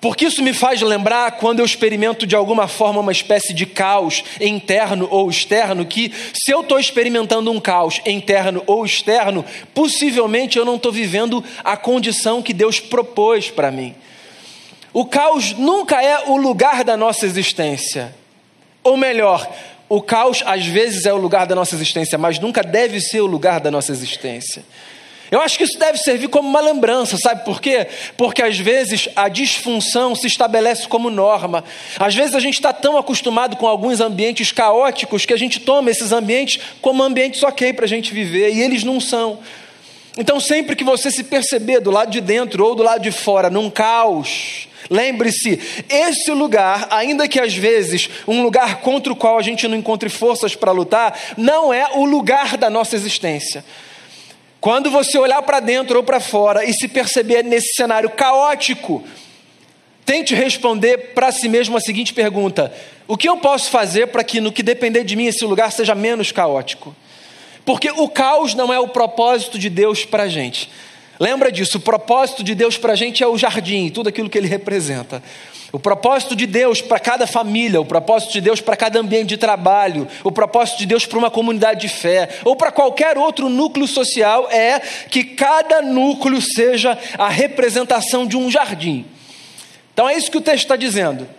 Porque 0.02 0.26
isso 0.26 0.42
me 0.42 0.52
faz 0.52 0.82
lembrar 0.82 1.34
quando 1.34 1.60
eu 1.60 1.66
experimento 1.66 2.26
de 2.26 2.36
alguma 2.36 2.68
forma 2.68 3.00
uma 3.00 3.12
espécie 3.12 3.54
de 3.54 3.68
caos 3.68 4.24
interno 4.40 5.08
ou 5.12 5.30
externo, 5.30 5.86
que 5.86 6.12
se 6.34 6.52
eu 6.52 6.62
estou 6.62 6.80
experimentando 6.80 7.52
um 7.52 7.60
caos 7.60 8.02
interno 8.04 8.64
ou 8.66 8.84
externo, 8.84 9.46
possivelmente 9.76 10.58
eu 10.58 10.66
não 10.66 10.78
estou 10.78 10.92
vivendo 10.92 11.44
a 11.64 11.78
condição 11.78 12.42
que 12.42 12.52
Deus 12.52 12.80
propôs 12.80 13.52
para 13.52 13.70
mim. 13.70 13.94
O 14.92 15.06
caos 15.06 15.54
nunca 15.54 16.04
é 16.04 16.28
o 16.28 16.36
lugar 16.36 16.84
da 16.84 16.98
nossa 16.98 17.28
existência. 17.28 18.14
Ou 18.84 18.98
melhor, 18.98 19.48
o 19.94 20.02
caos 20.02 20.42
às 20.46 20.66
vezes 20.66 21.06
é 21.06 21.12
o 21.12 21.18
lugar 21.18 21.46
da 21.46 21.54
nossa 21.54 21.76
existência, 21.76 22.18
mas 22.18 22.40
nunca 22.40 22.64
deve 22.64 23.02
ser 23.02 23.20
o 23.20 23.26
lugar 23.26 23.60
da 23.60 23.70
nossa 23.70 23.92
existência. 23.92 24.64
Eu 25.30 25.42
acho 25.42 25.58
que 25.58 25.66
isso 25.66 25.78
deve 25.78 25.98
servir 25.98 26.30
como 26.30 26.48
uma 26.48 26.62
lembrança, 26.62 27.18
sabe 27.18 27.44
por 27.44 27.60
quê? 27.60 27.86
Porque 28.16 28.42
às 28.42 28.58
vezes 28.58 29.10
a 29.18 29.28
disfunção 29.28 30.16
se 30.16 30.28
estabelece 30.28 30.88
como 30.88 31.10
norma. 31.10 31.62
Às 32.00 32.16
vezes 32.16 32.36
a 32.36 32.40
gente 32.40 32.54
está 32.54 32.72
tão 32.72 32.98
acostumado 32.98 33.58
com 33.58 33.68
alguns 33.68 34.00
ambientes 34.00 34.54
caóticos 34.54 35.26
que 35.26 35.34
a 35.34 35.38
gente 35.38 35.60
toma 35.60 35.92
esses 35.92 36.14
ambientes 36.14 36.62
como 36.82 37.04
ambientes 37.04 37.44
ok 37.44 37.74
para 37.74 37.84
a 37.84 37.90
gente 37.90 38.14
viver, 38.14 38.54
e 38.54 38.62
eles 38.62 38.86
não 38.86 38.98
são. 38.98 39.40
Então, 40.18 40.40
sempre 40.40 40.74
que 40.74 40.86
você 40.86 41.12
se 41.12 41.26
perceber 41.26 41.82
do 41.82 41.92
lado 41.92 42.12
de 42.12 42.22
dentro 42.22 42.66
ou 42.66 42.76
do 42.76 42.84
lado 42.84 43.02
de 43.02 43.12
fora 43.12 43.50
num 43.50 43.70
caos, 43.70 44.70
lembre-se: 44.92 45.58
esse 45.90 46.30
lugar, 46.32 46.88
ainda 46.92 47.28
que 47.28 47.40
às 47.40 47.56
vezes 47.56 48.10
um 48.28 48.44
lugar 48.44 48.82
contra 48.82 49.12
o 49.12 49.16
qual 49.16 49.40
a 49.40 49.42
gente 49.42 49.68
não 49.68 49.78
encontre 49.78 50.10
forças 50.10 50.54
para 50.54 50.74
lutar, 50.74 51.18
não 51.38 51.74
é 51.74 51.88
o 51.96 52.04
lugar 52.04 52.58
da 52.58 52.70
nossa 52.70 52.96
existência. 52.96 53.64
Quando 54.60 54.92
você 54.92 55.18
olhar 55.18 55.42
para 55.42 55.60
dentro 55.60 55.98
ou 55.98 56.04
para 56.04 56.20
fora 56.20 56.66
e 56.66 56.74
se 56.74 56.88
perceber 56.88 57.44
nesse 57.44 57.74
cenário 57.74 58.10
caótico, 58.12 59.04
tente 60.06 60.36
responder 60.36 61.14
para 61.16 61.32
si 61.32 61.48
mesmo 61.48 61.78
a 61.78 61.82
seguinte 61.82 62.14
pergunta: 62.14 62.72
O 63.08 63.16
que 63.16 63.30
eu 63.30 63.38
posso 63.38 63.72
fazer 63.72 64.08
para 64.08 64.24
que, 64.24 64.42
no 64.42 64.52
que 64.52 64.62
depender 64.62 65.06
de 65.06 65.16
mim, 65.16 65.26
esse 65.26 65.46
lugar 65.46 65.72
seja 65.72 65.96
menos 65.96 66.32
caótico? 66.32 66.94
Porque 67.64 67.90
o 67.92 68.10
caos 68.10 68.54
não 68.54 68.74
é 68.74 68.80
o 68.80 68.88
propósito 68.88 69.58
de 69.58 69.70
Deus 69.70 70.04
para 70.04 70.24
a 70.24 70.28
gente. 70.28 70.70
Lembra 71.22 71.52
disso, 71.52 71.78
o 71.78 71.82
propósito 71.82 72.44
de 72.44 72.56
Deus 72.56 72.80
para 72.80 72.94
a 72.94 72.96
gente 72.96 73.24
é 73.24 73.28
o 73.28 73.38
jardim, 73.38 73.90
tudo 73.90 74.10
aquilo 74.10 74.28
que 74.28 74.40
ele 74.40 74.48
representa. 74.48 75.22
O 75.72 75.78
propósito 75.78 76.36
de 76.36 76.48
Deus 76.48 76.82
para 76.82 77.00
cada 77.00 77.28
família, 77.28 77.80
o 77.80 77.86
propósito 77.86 78.34
de 78.34 78.42
Deus 78.42 78.60
para 78.60 78.76
cada 78.76 79.00
ambiente 79.00 79.28
de 79.28 79.38
trabalho, 79.38 80.08
o 80.24 80.32
propósito 80.32 80.80
de 80.80 80.88
Deus 80.88 81.06
para 81.06 81.20
uma 81.20 81.30
comunidade 81.30 81.82
de 81.82 81.90
fé, 81.90 82.28
ou 82.44 82.56
para 82.56 82.72
qualquer 82.72 83.20
outro 83.20 83.50
núcleo 83.50 83.88
social, 83.88 84.50
é 84.50 84.80
que 84.80 85.24
cada 85.24 85.84
núcleo 85.84 86.42
seja 86.42 86.98
a 87.20 87.30
representação 87.30 88.26
de 88.26 88.36
um 88.36 88.50
jardim. 88.50 89.06
Então 89.94 90.10
é 90.10 90.18
isso 90.18 90.32
que 90.32 90.40
o 90.40 90.42
texto 90.42 90.64
está 90.64 90.76
dizendo. 90.76 91.30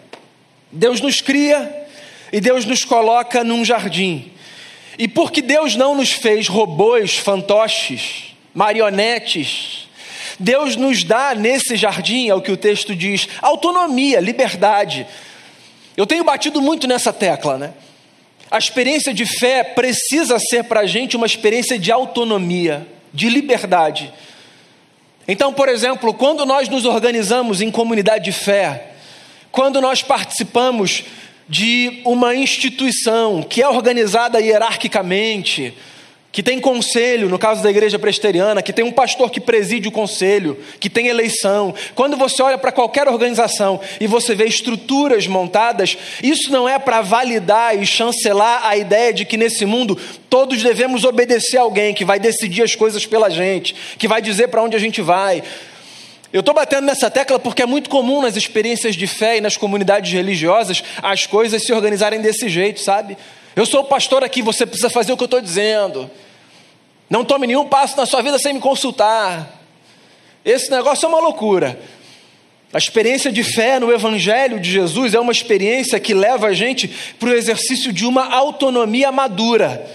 Deus 0.71 1.01
nos 1.01 1.21
cria 1.21 1.89
e 2.33 2.41
Deus 2.41 2.65
nos 2.65 2.85
coloca 2.85 3.43
num 3.43 3.65
jardim. 3.65 4.31
E 4.97 5.09
porque 5.09 5.43
Deus 5.43 5.75
não 5.75 5.97
nos 5.97 6.12
fez 6.12 6.47
robôs, 6.47 7.17
fantoches, 7.17 8.32
marionetes, 8.54 9.88
Deus 10.38 10.76
nos 10.76 11.04
dá 11.04 11.35
nesse 11.35 11.76
jardim, 11.76 12.28
é 12.28 12.35
o 12.35 12.40
que 12.40 12.50
o 12.50 12.56
texto 12.56 12.94
diz, 12.94 13.28
autonomia, 13.40 14.21
liberdade. 14.21 15.06
Eu 15.97 16.06
tenho 16.06 16.25
batido 16.25 16.61
muito 16.61 16.87
nessa 16.87 17.12
tecla, 17.12 17.59
né? 17.59 17.73
A 18.50 18.59
experiência 18.59 19.14
de 19.14 19.25
fé 19.25 19.62
precisa 19.64 20.38
ser 20.38 20.64
para 20.64 20.80
a 20.80 20.87
gente 20.87 21.16
uma 21.16 21.26
experiência 21.26 21.78
de 21.78 21.90
autonomia, 21.90 22.87
de 23.12 23.28
liberdade. 23.30 24.12
Então, 25.26 25.52
por 25.52 25.68
exemplo, 25.68 26.12
quando 26.12 26.44
nós 26.44 26.68
nos 26.68 26.85
organizamos 26.85 27.62
em 27.62 27.71
comunidade 27.71 28.25
de 28.25 28.32
fé, 28.32 28.88
quando 29.50 29.80
nós 29.80 30.02
participamos 30.02 31.04
de 31.49 32.00
uma 32.04 32.35
instituição 32.35 33.42
que 33.42 33.62
é 33.62 33.68
organizada 33.68 34.40
hierarquicamente, 34.40 35.75
que 36.33 36.43
tem 36.43 36.59
conselho, 36.59 37.29
no 37.29 37.39
caso 37.39 37.62
da 37.62 37.69
igreja 37.69 37.99
presbiteriana, 37.99 38.62
que 38.62 38.73
tem 38.73 38.83
um 38.83 38.91
pastor 38.91 39.31
que 39.31 39.39
preside 39.39 39.87
o 39.87 39.93
conselho, 39.93 40.59
que 40.81 40.89
tem 40.89 41.09
eleição. 41.09 41.75
Quando 41.95 42.17
você 42.17 42.43
olha 42.43 42.57
para 42.57 42.73
qualquer 42.73 43.07
organização 43.07 43.79
e 44.01 44.07
você 44.07 44.35
vê 44.35 44.47
estruturas 44.47 45.27
montadas, 45.27 45.99
isso 46.23 46.51
não 46.51 46.67
é 46.67 46.79
para 46.79 47.03
validar 47.03 47.79
e 47.79 47.85
chancelar 47.85 48.65
a 48.65 48.75
ideia 48.79 49.12
de 49.12 49.27
que 49.27 49.37
nesse 49.37 49.67
mundo 49.67 49.99
todos 50.31 50.62
devemos 50.62 51.05
obedecer 51.05 51.59
a 51.59 51.62
alguém 51.62 51.93
que 51.93 52.05
vai 52.05 52.19
decidir 52.19 52.62
as 52.62 52.75
coisas 52.75 53.05
pela 53.05 53.29
gente, 53.29 53.77
que 53.99 54.09
vai 54.09 54.23
dizer 54.23 54.49
para 54.49 54.62
onde 54.62 54.75
a 54.75 54.81
gente 54.81 55.03
vai. 55.03 55.43
Eu 56.33 56.41
estou 56.41 56.55
batendo 56.55 56.87
nessa 56.87 57.11
tecla 57.11 57.39
porque 57.39 57.61
é 57.61 57.67
muito 57.67 57.91
comum 57.91 58.23
nas 58.23 58.37
experiências 58.37 58.97
de 58.97 59.07
fé 59.07 59.37
e 59.37 59.41
nas 59.43 59.59
comunidades 59.59 60.11
religiosas 60.11 60.83
as 61.03 61.27
coisas 61.27 61.62
se 61.62 61.75
organizarem 61.75 62.23
desse 62.23 62.49
jeito, 62.49 62.81
sabe? 62.81 63.19
Eu 63.54 63.66
sou 63.66 63.80
o 63.80 63.85
pastor 63.85 64.25
aqui, 64.25 64.40
você 64.40 64.64
precisa 64.64 64.88
fazer 64.88 65.12
o 65.12 65.16
que 65.16 65.23
eu 65.23 65.26
estou 65.26 65.40
dizendo. 65.40 66.11
Não 67.09 67.25
tome 67.25 67.47
nenhum 67.47 67.66
passo 67.66 67.97
na 67.97 68.06
sua 68.06 68.23
vida 68.23 68.38
sem 68.38 68.54
me 68.54 68.61
consultar. 68.61 69.61
Esse 70.44 70.71
negócio 70.71 71.04
é 71.04 71.09
uma 71.09 71.21
loucura. 71.21 71.78
A 72.73 72.78
experiência 72.78 73.30
de 73.30 73.44
fé 73.44 73.78
no 73.78 73.92
Evangelho 73.92 74.59
de 74.59 74.71
Jesus 74.71 75.12
é 75.12 75.21
uma 75.21 75.30
experiência 75.32 76.00
que 76.00 76.14
leva 76.14 76.47
a 76.47 76.52
gente 76.54 76.88
para 77.18 77.28
o 77.28 77.35
exercício 77.35 77.92
de 77.92 78.06
uma 78.06 78.32
autonomia 78.32 79.12
madura. 79.12 79.87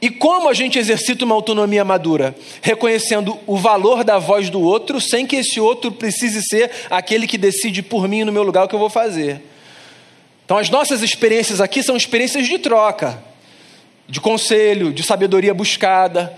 E 0.00 0.08
como 0.08 0.48
a 0.48 0.54
gente 0.54 0.78
exercita 0.78 1.24
uma 1.24 1.34
autonomia 1.34 1.84
madura? 1.84 2.36
Reconhecendo 2.62 3.36
o 3.44 3.56
valor 3.56 4.04
da 4.04 4.18
voz 4.18 4.48
do 4.48 4.60
outro, 4.60 5.00
sem 5.00 5.26
que 5.26 5.36
esse 5.36 5.58
outro 5.58 5.90
precise 5.90 6.40
ser 6.42 6.70
aquele 6.88 7.26
que 7.26 7.36
decide 7.36 7.82
por 7.82 8.06
mim 8.06 8.22
no 8.22 8.30
meu 8.30 8.44
lugar 8.44 8.64
o 8.64 8.68
que 8.68 8.74
eu 8.74 8.78
vou 8.78 8.90
fazer. 8.90 9.42
Então, 10.46 10.56
as 10.56 10.70
nossas 10.70 11.02
experiências 11.02 11.60
aqui 11.60 11.82
são 11.82 11.96
experiências 11.96 12.46
de 12.46 12.56
troca, 12.56 13.20
de 14.08 14.20
conselho, 14.20 14.92
de 14.92 15.02
sabedoria 15.02 15.52
buscada. 15.52 16.32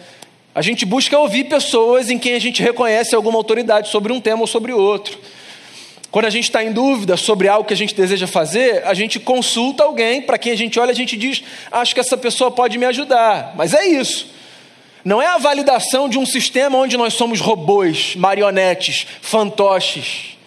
A 0.54 0.62
gente 0.62 0.86
busca 0.86 1.18
ouvir 1.18 1.44
pessoas 1.44 2.08
em 2.08 2.18
quem 2.18 2.34
a 2.34 2.38
gente 2.38 2.62
reconhece 2.62 3.14
alguma 3.14 3.36
autoridade 3.36 3.90
sobre 3.90 4.10
um 4.10 4.18
tema 4.18 4.40
ou 4.40 4.46
sobre 4.46 4.72
outro. 4.72 5.18
Quando 6.10 6.24
a 6.24 6.30
gente 6.30 6.44
está 6.44 6.64
em 6.64 6.72
dúvida 6.72 7.18
sobre 7.18 7.48
algo 7.48 7.68
que 7.68 7.74
a 7.74 7.76
gente 7.76 7.94
deseja 7.94 8.26
fazer, 8.26 8.82
a 8.86 8.94
gente 8.94 9.20
consulta 9.20 9.84
alguém 9.84 10.22
para 10.22 10.38
quem 10.38 10.52
a 10.52 10.56
gente 10.56 10.80
olha, 10.80 10.90
a 10.90 10.94
gente 10.94 11.14
diz: 11.14 11.44
Acho 11.70 11.92
que 11.92 12.00
essa 12.00 12.16
pessoa 12.16 12.50
pode 12.50 12.78
me 12.78 12.86
ajudar. 12.86 13.52
Mas 13.56 13.74
é 13.74 13.86
isso. 13.86 14.26
Não 15.04 15.20
é 15.20 15.26
a 15.26 15.36
validação 15.36 16.08
de 16.08 16.18
um 16.18 16.24
sistema 16.24 16.78
onde 16.78 16.96
nós 16.96 17.12
somos 17.12 17.40
robôs, 17.40 18.16
marionetes, 18.16 19.06
fantoches. 19.20 20.37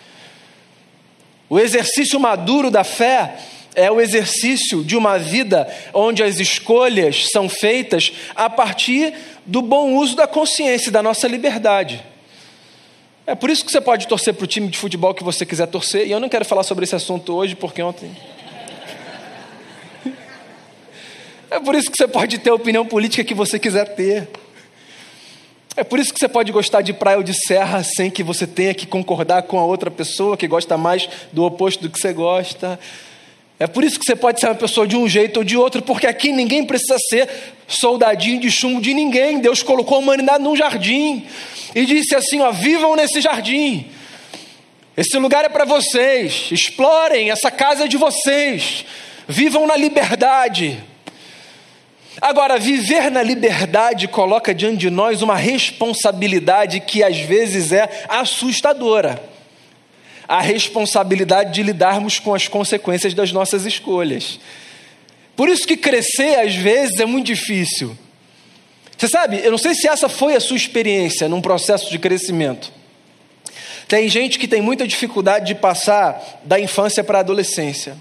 O 1.51 1.60
exercício 1.60 2.17
maduro 2.17 2.72
da 2.72 2.81
fé 2.81 3.36
é 3.75 3.91
o 3.91 4.00
exercício 4.00 4.86
de 4.86 4.96
uma 4.96 5.20
vida 5.20 5.67
onde 5.93 6.24
as 6.24 6.39
escolhas 6.39 7.27
são 7.29 7.50
feitas 7.50 8.13
a 8.34 8.50
partir 8.50 9.13
do 9.46 9.62
bom 9.62 9.96
uso 9.96 10.15
da 10.15 10.25
consciência 10.25 10.89
da 10.89 11.03
nossa 11.03 11.27
liberdade. 11.27 12.01
É 13.27 13.36
por 13.36 13.50
isso 13.50 13.65
que 13.65 13.72
você 13.72 13.81
pode 13.81 14.08
torcer 14.08 14.34
para 14.34 14.46
o 14.46 14.48
time 14.48 14.70
de 14.70 14.77
futebol 14.77 15.13
que 15.13 15.25
você 15.25 15.46
quiser 15.46 15.67
torcer, 15.67 16.08
e 16.08 16.12
eu 16.12 16.22
não 16.22 16.29
quero 16.29 16.46
falar 16.46 16.63
sobre 16.63 16.86
esse 16.86 16.96
assunto 16.96 17.34
hoje, 17.34 17.53
porque 17.53 17.81
ontem. 17.81 18.15
É 21.51 21.60
por 21.60 21.75
isso 21.75 21.91
que 21.91 21.98
você 21.98 22.08
pode 22.08 22.38
ter 22.38 22.50
a 22.50 22.55
opinião 22.55 22.86
política 22.86 23.25
que 23.25 23.34
você 23.34 23.60
quiser 23.60 23.93
ter. 23.93 24.29
É 25.75 25.83
por 25.85 25.99
isso 25.99 26.13
que 26.13 26.19
você 26.19 26.27
pode 26.27 26.51
gostar 26.51 26.81
de 26.81 26.91
praia 26.91 27.17
ou 27.17 27.23
de 27.23 27.33
serra 27.33 27.81
sem 27.81 28.09
que 28.09 28.21
você 28.21 28.45
tenha 28.45 28.73
que 28.73 28.85
concordar 28.85 29.43
com 29.43 29.57
a 29.57 29.63
outra 29.63 29.89
pessoa 29.89 30.35
que 30.35 30.45
gosta 30.47 30.77
mais 30.77 31.07
do 31.31 31.45
oposto 31.45 31.81
do 31.83 31.89
que 31.89 31.97
você 31.97 32.11
gosta. 32.11 32.77
É 33.57 33.67
por 33.67 33.83
isso 33.83 33.97
que 33.97 34.05
você 34.05 34.15
pode 34.15 34.39
ser 34.39 34.47
uma 34.47 34.55
pessoa 34.55 34.85
de 34.85 34.97
um 34.97 35.07
jeito 35.07 35.37
ou 35.37 35.43
de 35.43 35.55
outro, 35.55 35.81
porque 35.81 36.07
aqui 36.07 36.31
ninguém 36.31 36.65
precisa 36.65 36.97
ser 36.97 37.29
soldadinho 37.67 38.41
de 38.41 38.51
chumbo 38.51 38.81
de 38.81 38.93
ninguém. 38.93 39.39
Deus 39.39 39.63
colocou 39.63 39.97
a 39.97 39.99
humanidade 39.99 40.43
num 40.43 40.55
jardim 40.55 41.25
e 41.73 41.85
disse 41.85 42.15
assim: 42.15 42.41
ó, 42.41 42.51
vivam 42.51 42.95
nesse 42.95 43.21
jardim. 43.21 43.85
Esse 44.97 45.17
lugar 45.17 45.45
é 45.45 45.49
para 45.49 45.63
vocês. 45.63 46.49
Explorem, 46.51 47.31
essa 47.31 47.49
casa 47.49 47.85
é 47.85 47.87
de 47.87 47.97
vocês. 47.97 48.83
Vivam 49.27 49.65
na 49.65 49.77
liberdade. 49.77 50.83
Agora, 52.19 52.57
viver 52.57 53.09
na 53.09 53.23
liberdade 53.23 54.07
coloca 54.07 54.53
diante 54.53 54.77
de 54.77 54.89
nós 54.89 55.21
uma 55.21 55.35
responsabilidade 55.35 56.81
que 56.81 57.03
às 57.03 57.17
vezes 57.19 57.71
é 57.71 58.05
assustadora. 58.09 59.21
A 60.27 60.41
responsabilidade 60.41 61.53
de 61.53 61.63
lidarmos 61.63 62.19
com 62.19 62.33
as 62.33 62.47
consequências 62.47 63.13
das 63.13 63.31
nossas 63.31 63.65
escolhas. 63.65 64.39
Por 65.35 65.47
isso 65.47 65.65
que 65.65 65.77
crescer 65.77 66.39
às 66.39 66.55
vezes 66.55 66.99
é 66.99 67.05
muito 67.05 67.27
difícil. 67.27 67.97
Você 68.97 69.07
sabe, 69.07 69.39
eu 69.43 69.51
não 69.51 69.57
sei 69.57 69.73
se 69.73 69.87
essa 69.87 70.09
foi 70.09 70.35
a 70.35 70.39
sua 70.39 70.57
experiência 70.57 71.29
num 71.29 71.41
processo 71.41 71.89
de 71.89 71.97
crescimento. 71.97 72.71
Tem 73.87 74.07
gente 74.07 74.37
que 74.37 74.47
tem 74.47 74.61
muita 74.61 74.87
dificuldade 74.87 75.47
de 75.47 75.55
passar 75.55 76.41
da 76.43 76.59
infância 76.59 77.03
para 77.03 77.17
a 77.17 77.21
adolescência. 77.21 77.97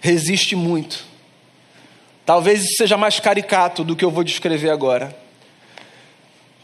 Resiste 0.00 0.56
muito 0.56 1.11
Talvez 2.24 2.64
isso 2.64 2.76
seja 2.76 2.96
mais 2.96 3.18
caricato 3.18 3.82
do 3.82 3.96
que 3.96 4.04
eu 4.04 4.10
vou 4.10 4.22
descrever 4.22 4.70
agora. 4.70 5.14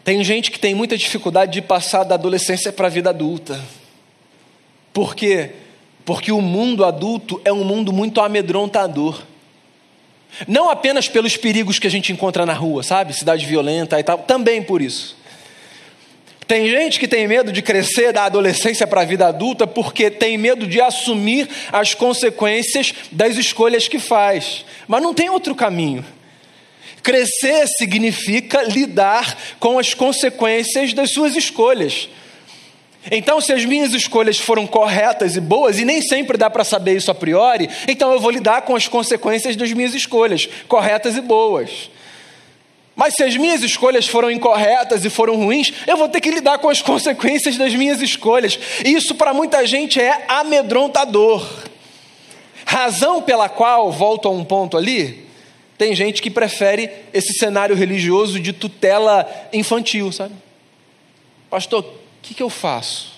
Tem 0.04 0.22
gente 0.24 0.50
que 0.50 0.58
tem 0.58 0.74
muita 0.74 0.96
dificuldade 0.96 1.52
de 1.52 1.60
passar 1.60 2.04
da 2.04 2.14
adolescência 2.14 2.72
para 2.72 2.86
a 2.86 2.90
vida 2.90 3.10
adulta. 3.10 3.60
Por 4.92 5.14
quê? 5.14 5.50
Porque 6.04 6.32
o 6.32 6.40
mundo 6.40 6.84
adulto 6.84 7.40
é 7.44 7.52
um 7.52 7.64
mundo 7.64 7.92
muito 7.92 8.20
amedrontador. 8.20 9.22
Não 10.46 10.70
apenas 10.70 11.08
pelos 11.08 11.36
perigos 11.36 11.78
que 11.78 11.86
a 11.86 11.90
gente 11.90 12.12
encontra 12.12 12.46
na 12.46 12.54
rua, 12.54 12.82
sabe? 12.82 13.12
Cidade 13.12 13.44
violenta 13.44 14.00
e 14.00 14.02
tal, 14.02 14.18
também 14.18 14.62
por 14.62 14.80
isso. 14.80 15.17
Tem 16.48 16.66
gente 16.66 16.98
que 16.98 17.06
tem 17.06 17.28
medo 17.28 17.52
de 17.52 17.60
crescer 17.60 18.10
da 18.10 18.24
adolescência 18.24 18.86
para 18.86 19.02
a 19.02 19.04
vida 19.04 19.28
adulta 19.28 19.66
porque 19.66 20.10
tem 20.10 20.38
medo 20.38 20.66
de 20.66 20.80
assumir 20.80 21.46
as 21.70 21.92
consequências 21.92 22.94
das 23.12 23.36
escolhas 23.36 23.86
que 23.86 23.98
faz. 23.98 24.64
Mas 24.88 25.02
não 25.02 25.12
tem 25.12 25.28
outro 25.28 25.54
caminho. 25.54 26.02
Crescer 27.02 27.68
significa 27.68 28.62
lidar 28.62 29.36
com 29.60 29.78
as 29.78 29.92
consequências 29.92 30.94
das 30.94 31.10
suas 31.10 31.36
escolhas. 31.36 32.08
Então, 33.10 33.42
se 33.42 33.52
as 33.52 33.66
minhas 33.66 33.92
escolhas 33.92 34.38
foram 34.38 34.66
corretas 34.66 35.36
e 35.36 35.40
boas, 35.40 35.78
e 35.78 35.84
nem 35.84 36.00
sempre 36.00 36.38
dá 36.38 36.48
para 36.48 36.64
saber 36.64 36.96
isso 36.96 37.10
a 37.10 37.14
priori, 37.14 37.68
então 37.86 38.10
eu 38.10 38.20
vou 38.20 38.30
lidar 38.30 38.62
com 38.62 38.74
as 38.74 38.88
consequências 38.88 39.54
das 39.54 39.70
minhas 39.72 39.94
escolhas, 39.94 40.48
corretas 40.66 41.14
e 41.14 41.20
boas. 41.20 41.90
Mas 42.98 43.14
se 43.14 43.22
as 43.22 43.36
minhas 43.36 43.62
escolhas 43.62 44.08
foram 44.08 44.28
incorretas 44.28 45.04
e 45.04 45.08
foram 45.08 45.36
ruins, 45.36 45.72
eu 45.86 45.96
vou 45.96 46.08
ter 46.08 46.20
que 46.20 46.32
lidar 46.32 46.58
com 46.58 46.68
as 46.68 46.82
consequências 46.82 47.56
das 47.56 47.72
minhas 47.72 48.02
escolhas. 48.02 48.58
E 48.84 48.92
isso 48.92 49.14
para 49.14 49.32
muita 49.32 49.64
gente 49.64 50.00
é 50.00 50.24
amedrontador. 50.26 51.46
Razão 52.66 53.22
pela 53.22 53.48
qual, 53.48 53.92
volto 53.92 54.26
a 54.26 54.32
um 54.32 54.44
ponto 54.44 54.76
ali, 54.76 55.24
tem 55.78 55.94
gente 55.94 56.20
que 56.20 56.28
prefere 56.28 56.90
esse 57.14 57.34
cenário 57.34 57.76
religioso 57.76 58.40
de 58.40 58.52
tutela 58.52 59.30
infantil, 59.52 60.10
sabe? 60.10 60.34
Pastor, 61.48 61.84
o 61.84 61.94
que, 62.20 62.34
que 62.34 62.42
eu 62.42 62.50
faço? 62.50 63.12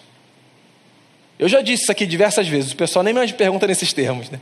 Eu 1.39 1.49
já 1.49 1.63
disse 1.63 1.85
isso 1.85 1.93
aqui 1.93 2.05
diversas 2.05 2.47
vezes, 2.47 2.73
o 2.73 2.77
pessoal 2.77 3.03
nem 3.03 3.15
mais 3.15 3.33
pergunta 3.33 3.67
nesses 3.67 3.95
termos, 3.95 4.29
né? 4.29 4.39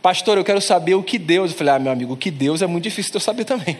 Pastor, 0.00 0.38
eu 0.38 0.44
quero 0.44 0.62
saber 0.62 0.94
o 0.94 1.02
que 1.02 1.18
Deus. 1.18 1.50
Eu 1.50 1.58
falei, 1.58 1.74
ah, 1.74 1.78
meu 1.78 1.92
amigo, 1.92 2.14
o 2.14 2.16
que 2.16 2.30
Deus 2.30 2.62
é 2.62 2.66
muito 2.66 2.84
difícil 2.84 3.12
de 3.12 3.16
eu 3.18 3.20
saber 3.20 3.44
também. 3.44 3.76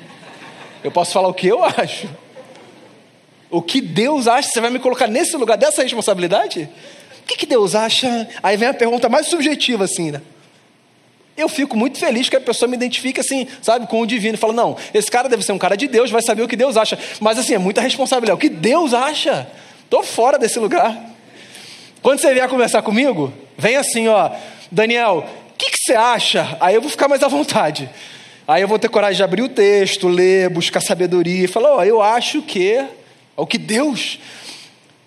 Eu 0.82 0.90
posso 0.90 1.12
falar 1.12 1.28
o 1.28 1.34
que 1.34 1.48
eu 1.48 1.62
acho. 1.64 2.08
O 3.50 3.60
que 3.60 3.80
Deus 3.80 4.28
acha, 4.28 4.48
você 4.48 4.60
vai 4.60 4.70
me 4.70 4.78
colocar 4.78 5.06
nesse 5.06 5.36
lugar 5.36 5.56
dessa 5.56 5.82
responsabilidade? 5.82 6.68
O 7.22 7.26
que, 7.26 7.36
que 7.36 7.46
Deus 7.46 7.74
acha? 7.74 8.28
Aí 8.42 8.56
vem 8.56 8.68
a 8.68 8.74
pergunta 8.74 9.08
mais 9.08 9.26
subjetiva, 9.26 9.84
assim, 9.84 10.10
né? 10.10 10.20
Eu 11.36 11.48
fico 11.48 11.76
muito 11.76 11.98
feliz 11.98 12.28
que 12.28 12.36
a 12.36 12.40
pessoa 12.40 12.68
me 12.68 12.76
identifique 12.76 13.18
assim, 13.18 13.48
sabe, 13.62 13.86
com 13.86 14.00
o 14.00 14.06
divino. 14.06 14.36
Fala, 14.36 14.52
não, 14.52 14.76
esse 14.92 15.10
cara 15.10 15.28
deve 15.28 15.42
ser 15.42 15.52
um 15.52 15.58
cara 15.58 15.76
de 15.76 15.88
Deus, 15.88 16.10
vai 16.10 16.22
saber 16.22 16.42
o 16.42 16.48
que 16.48 16.56
Deus 16.56 16.76
acha. 16.76 16.98
Mas 17.18 17.38
assim, 17.38 17.54
é 17.54 17.58
muita 17.58 17.80
responsabilidade. 17.80 18.36
O 18.36 18.40
que 18.40 18.48
Deus 18.48 18.92
acha? 18.92 19.48
Estou 19.84 20.02
fora 20.02 20.38
desse 20.38 20.58
lugar. 20.58 20.96
Quando 22.02 22.20
você 22.20 22.32
vier 22.32 22.48
conversar 22.48 22.82
comigo, 22.82 23.32
vem 23.56 23.76
assim, 23.76 24.08
ó, 24.08 24.30
Daniel, 24.70 25.26
o 25.50 25.52
que, 25.56 25.70
que 25.70 25.78
você 25.78 25.94
acha? 25.94 26.56
Aí 26.60 26.74
eu 26.74 26.80
vou 26.80 26.90
ficar 26.90 27.08
mais 27.08 27.22
à 27.22 27.28
vontade. 27.28 27.88
Aí 28.50 28.62
eu 28.62 28.66
vou 28.66 28.80
ter 28.80 28.88
coragem 28.88 29.14
de 29.14 29.22
abrir 29.22 29.42
o 29.42 29.48
texto, 29.48 30.08
ler, 30.08 30.50
buscar 30.50 30.80
sabedoria 30.80 31.44
e 31.44 31.46
falar: 31.46 31.76
Ó, 31.76 31.84
eu 31.84 32.02
acho 32.02 32.42
que 32.42 32.72
é 32.72 32.88
o 33.36 33.46
que 33.46 33.56
Deus. 33.56 34.18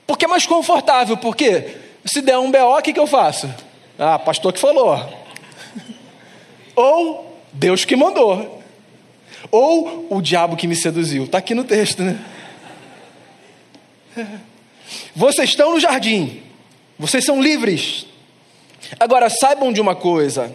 Porque 0.08 0.24
é 0.24 0.30
mais 0.30 0.46
confortável, 0.46 1.18
porque 1.18 1.76
se 2.06 2.22
der 2.22 2.38
um 2.38 2.50
BO, 2.50 2.78
o 2.78 2.82
que, 2.82 2.94
que 2.94 3.00
eu 3.02 3.06
faço? 3.06 3.54
Ah, 4.00 4.18
pastor 4.18 4.54
que 4.54 4.60
falou. 4.62 4.98
Ou 6.74 7.38
Deus 7.52 7.84
que 7.84 7.98
mandou. 7.98 8.64
Ou 9.52 10.08
o 10.10 10.22
diabo 10.22 10.56
que 10.56 10.66
me 10.66 10.76
seduziu. 10.78 11.26
Está 11.26 11.40
aqui 11.40 11.54
no 11.54 11.66
texto, 11.66 12.02
né? 12.02 12.18
Vocês 15.14 15.50
estão 15.50 15.74
no 15.74 15.82
jardim. 15.82 16.42
Vocês 16.98 17.26
são 17.26 17.42
livres. 17.42 18.06
Agora 18.98 19.30
saibam 19.30 19.74
de 19.74 19.82
uma 19.82 19.96
coisa: 19.96 20.50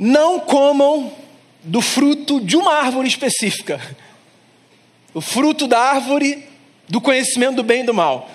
não 0.00 0.40
comam 0.40 1.22
do 1.64 1.80
fruto 1.80 2.40
de 2.40 2.56
uma 2.56 2.74
árvore 2.74 3.08
específica. 3.08 3.80
O 5.12 5.20
fruto 5.20 5.66
da 5.66 5.78
árvore 5.78 6.46
do 6.88 7.00
conhecimento 7.00 7.56
do 7.56 7.62
bem 7.62 7.82
e 7.82 7.86
do 7.86 7.94
mal. 7.94 8.30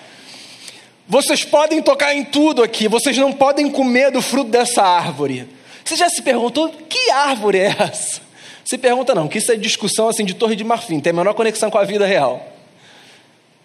Vocês 1.06 1.44
podem 1.44 1.82
tocar 1.82 2.14
em 2.14 2.24
tudo 2.24 2.62
aqui, 2.62 2.88
vocês 2.88 3.16
não 3.16 3.32
podem 3.32 3.70
comer 3.70 4.10
do 4.10 4.22
fruto 4.22 4.50
dessa 4.50 4.82
árvore. 4.82 5.48
Você 5.84 5.96
já 5.96 6.08
se 6.08 6.22
perguntou 6.22 6.68
que 6.68 7.10
árvore 7.10 7.58
é 7.58 7.74
essa? 7.78 8.20
Se 8.64 8.78
pergunta 8.78 9.14
não, 9.14 9.26
que 9.26 9.38
isso 9.38 9.50
é 9.50 9.56
discussão 9.56 10.08
assim 10.08 10.24
de 10.24 10.34
torre 10.34 10.54
de 10.54 10.62
marfim, 10.62 11.00
tem 11.00 11.10
a 11.10 11.14
menor 11.14 11.34
conexão 11.34 11.70
com 11.70 11.78
a 11.78 11.84
vida 11.84 12.06
real. 12.06 12.46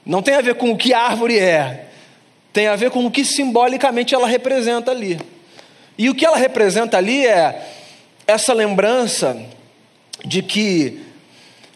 Não 0.06 0.22
tem 0.22 0.36
a 0.36 0.42
ver 0.42 0.56
com 0.56 0.72
o 0.72 0.78
que 0.78 0.94
árvore 0.94 1.38
é, 1.38 1.86
tem 2.52 2.68
a 2.68 2.76
ver 2.76 2.90
com 2.90 3.06
o 3.06 3.12
que 3.12 3.24
simbolicamente 3.24 4.16
ela 4.16 4.28
representa 4.28 4.92
ali. 4.92 5.20
E 5.98 6.10
o 6.10 6.16
que 6.16 6.26
ela 6.26 6.38
representa 6.38 6.98
ali 6.98 7.26
é 7.26 7.62
essa 8.28 8.54
lembrança 8.54 9.38
de 10.24 10.42
que 10.42 11.02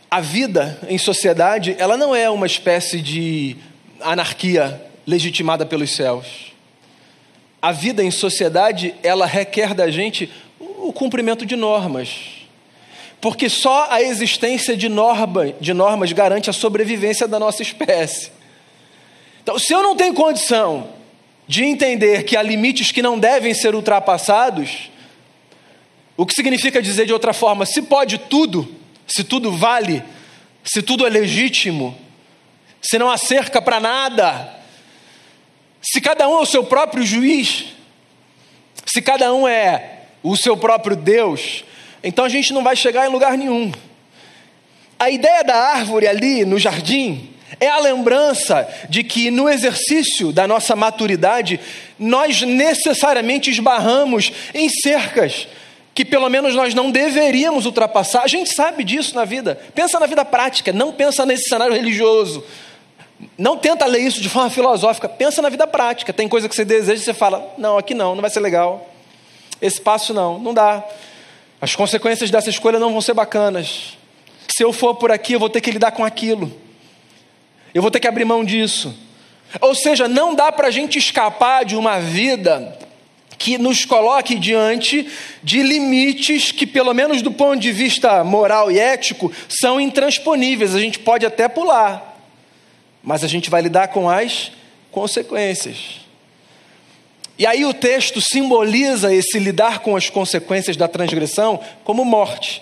a 0.09 0.19
vida 0.19 0.79
em 0.87 0.97
sociedade, 0.97 1.75
ela 1.77 1.95
não 1.95 2.15
é 2.15 2.29
uma 2.29 2.47
espécie 2.47 2.99
de 3.01 3.55
anarquia 4.01 4.81
legitimada 5.05 5.65
pelos 5.65 5.95
céus. 5.95 6.53
A 7.61 7.71
vida 7.71 8.03
em 8.03 8.09
sociedade, 8.09 8.95
ela 9.03 9.25
requer 9.25 9.73
da 9.73 9.91
gente 9.91 10.31
o 10.59 10.91
cumprimento 10.91 11.45
de 11.45 11.55
normas. 11.55 12.39
Porque 13.21 13.49
só 13.49 13.87
a 13.89 14.01
existência 14.01 14.77
de, 14.77 14.87
norma, 14.87 15.53
de 15.59 15.73
normas 15.73 16.11
garante 16.13 16.49
a 16.49 16.53
sobrevivência 16.53 17.27
da 17.27 17.37
nossa 17.37 17.61
espécie. 17.61 18.31
Então, 19.43 19.59
se 19.59 19.73
eu 19.73 19.83
não 19.83 19.95
tenho 19.95 20.13
condição 20.13 20.89
de 21.47 21.63
entender 21.63 22.23
que 22.23 22.37
há 22.37 22.41
limites 22.41 22.91
que 22.91 23.01
não 23.01 23.19
devem 23.19 23.53
ser 23.53 23.75
ultrapassados, 23.75 24.89
o 26.19 26.25
que 26.25 26.33
significa 26.33 26.81
dizer 26.81 27.05
de 27.05 27.13
outra 27.13 27.31
forma, 27.31 27.65
se 27.65 27.81
pode 27.81 28.17
tudo, 28.17 28.67
se 29.07 29.23
tudo 29.23 29.53
vale, 29.53 30.03
se 30.65 30.81
tudo 30.81 31.07
é 31.07 31.09
legítimo, 31.09 31.97
se 32.81 32.99
não 32.99 33.09
há 33.09 33.17
cerca 33.17 33.61
para 33.61 33.79
nada, 33.79 34.53
se 35.81 36.01
cada 36.01 36.27
um 36.27 36.33
é 36.33 36.41
o 36.41 36.45
seu 36.45 36.65
próprio 36.65 37.05
juiz, 37.05 37.67
se 38.85 39.01
cada 39.01 39.33
um 39.33 39.47
é 39.47 39.99
o 40.21 40.35
seu 40.35 40.57
próprio 40.57 40.97
Deus, 40.97 41.63
então 42.03 42.25
a 42.25 42.29
gente 42.29 42.51
não 42.51 42.65
vai 42.65 42.75
chegar 42.75 43.07
em 43.07 43.11
lugar 43.13 43.37
nenhum. 43.37 43.71
A 44.99 45.09
ideia 45.09 45.41
da 45.41 45.55
árvore 45.55 46.05
ali 46.05 46.43
no 46.43 46.59
jardim 46.59 47.33
é 47.61 47.69
a 47.69 47.79
lembrança 47.79 48.67
de 48.89 49.05
que 49.05 49.31
no 49.31 49.47
exercício 49.47 50.33
da 50.33 50.45
nossa 50.45 50.75
maturidade, 50.75 51.61
nós 51.97 52.41
necessariamente 52.41 53.49
esbarramos 53.49 54.33
em 54.53 54.67
cercas 54.67 55.47
que 55.99 56.05
pelo 56.05 56.29
menos 56.29 56.55
nós 56.55 56.73
não 56.73 56.89
deveríamos 56.89 57.65
ultrapassar. 57.65 58.21
A 58.23 58.27
gente 58.27 58.55
sabe 58.55 58.85
disso 58.85 59.13
na 59.13 59.25
vida. 59.25 59.59
Pensa 59.75 59.99
na 59.99 60.05
vida 60.05 60.23
prática, 60.23 60.71
não 60.71 60.93
pensa 60.93 61.25
nesse 61.25 61.49
cenário 61.49 61.75
religioso. 61.75 62.41
Não 63.37 63.57
tenta 63.57 63.85
ler 63.85 63.99
isso 63.99 64.21
de 64.21 64.29
forma 64.29 64.49
filosófica, 64.49 65.09
pensa 65.09 65.41
na 65.41 65.49
vida 65.49 65.67
prática. 65.67 66.13
Tem 66.13 66.29
coisa 66.29 66.47
que 66.47 66.55
você 66.55 66.63
deseja 66.63 67.01
e 67.01 67.03
você 67.03 67.13
fala: 67.13 67.53
não, 67.57 67.77
aqui 67.77 67.93
não, 67.93 68.15
não 68.15 68.21
vai 68.21 68.29
ser 68.29 68.39
legal. 68.39 68.89
Esse 69.61 69.81
passo 69.81 70.13
não, 70.13 70.39
não 70.39 70.53
dá. 70.53 70.81
As 71.59 71.75
consequências 71.75 72.31
dessa 72.31 72.49
escolha 72.49 72.79
não 72.79 72.93
vão 72.93 73.01
ser 73.01 73.13
bacanas. 73.13 73.97
Se 74.47 74.63
eu 74.63 74.71
for 74.71 74.95
por 74.95 75.11
aqui, 75.11 75.33
eu 75.33 75.39
vou 75.39 75.49
ter 75.49 75.59
que 75.59 75.69
lidar 75.69 75.91
com 75.91 76.05
aquilo. 76.05 76.49
Eu 77.73 77.81
vou 77.81 77.91
ter 77.91 77.99
que 77.99 78.07
abrir 78.07 78.23
mão 78.23 78.45
disso. 78.45 78.97
Ou 79.59 79.75
seja, 79.75 80.07
não 80.07 80.33
dá 80.33 80.49
para 80.49 80.69
a 80.69 80.71
gente 80.71 80.97
escapar 80.97 81.65
de 81.65 81.75
uma 81.75 81.99
vida 81.99 82.87
que 83.39 83.57
nos 83.57 83.85
coloque 83.85 84.35
diante 84.35 85.07
de 85.41 85.63
limites 85.63 86.51
que, 86.51 86.67
pelo 86.67 86.93
menos 86.93 87.21
do 87.21 87.31
ponto 87.31 87.57
de 87.57 87.71
vista 87.71 88.21
moral 88.21 88.69
e 88.69 88.77
ético, 88.77 89.31
são 89.47 89.79
intransponíveis. 89.79 90.75
A 90.75 90.79
gente 90.79 90.99
pode 90.99 91.25
até 91.25 91.47
pular, 91.47 92.21
mas 93.01 93.23
a 93.23 93.27
gente 93.27 93.49
vai 93.49 93.61
lidar 93.61 93.87
com 93.87 94.09
as 94.09 94.51
consequências. 94.91 96.01
E 97.37 97.45
aí 97.45 97.63
o 97.63 97.73
texto 97.73 98.19
simboliza 98.19 99.13
esse 99.15 99.39
lidar 99.39 99.79
com 99.79 99.95
as 99.95 100.09
consequências 100.09 100.75
da 100.75 100.89
transgressão 100.89 101.61
como 101.85 102.03
morte. 102.03 102.61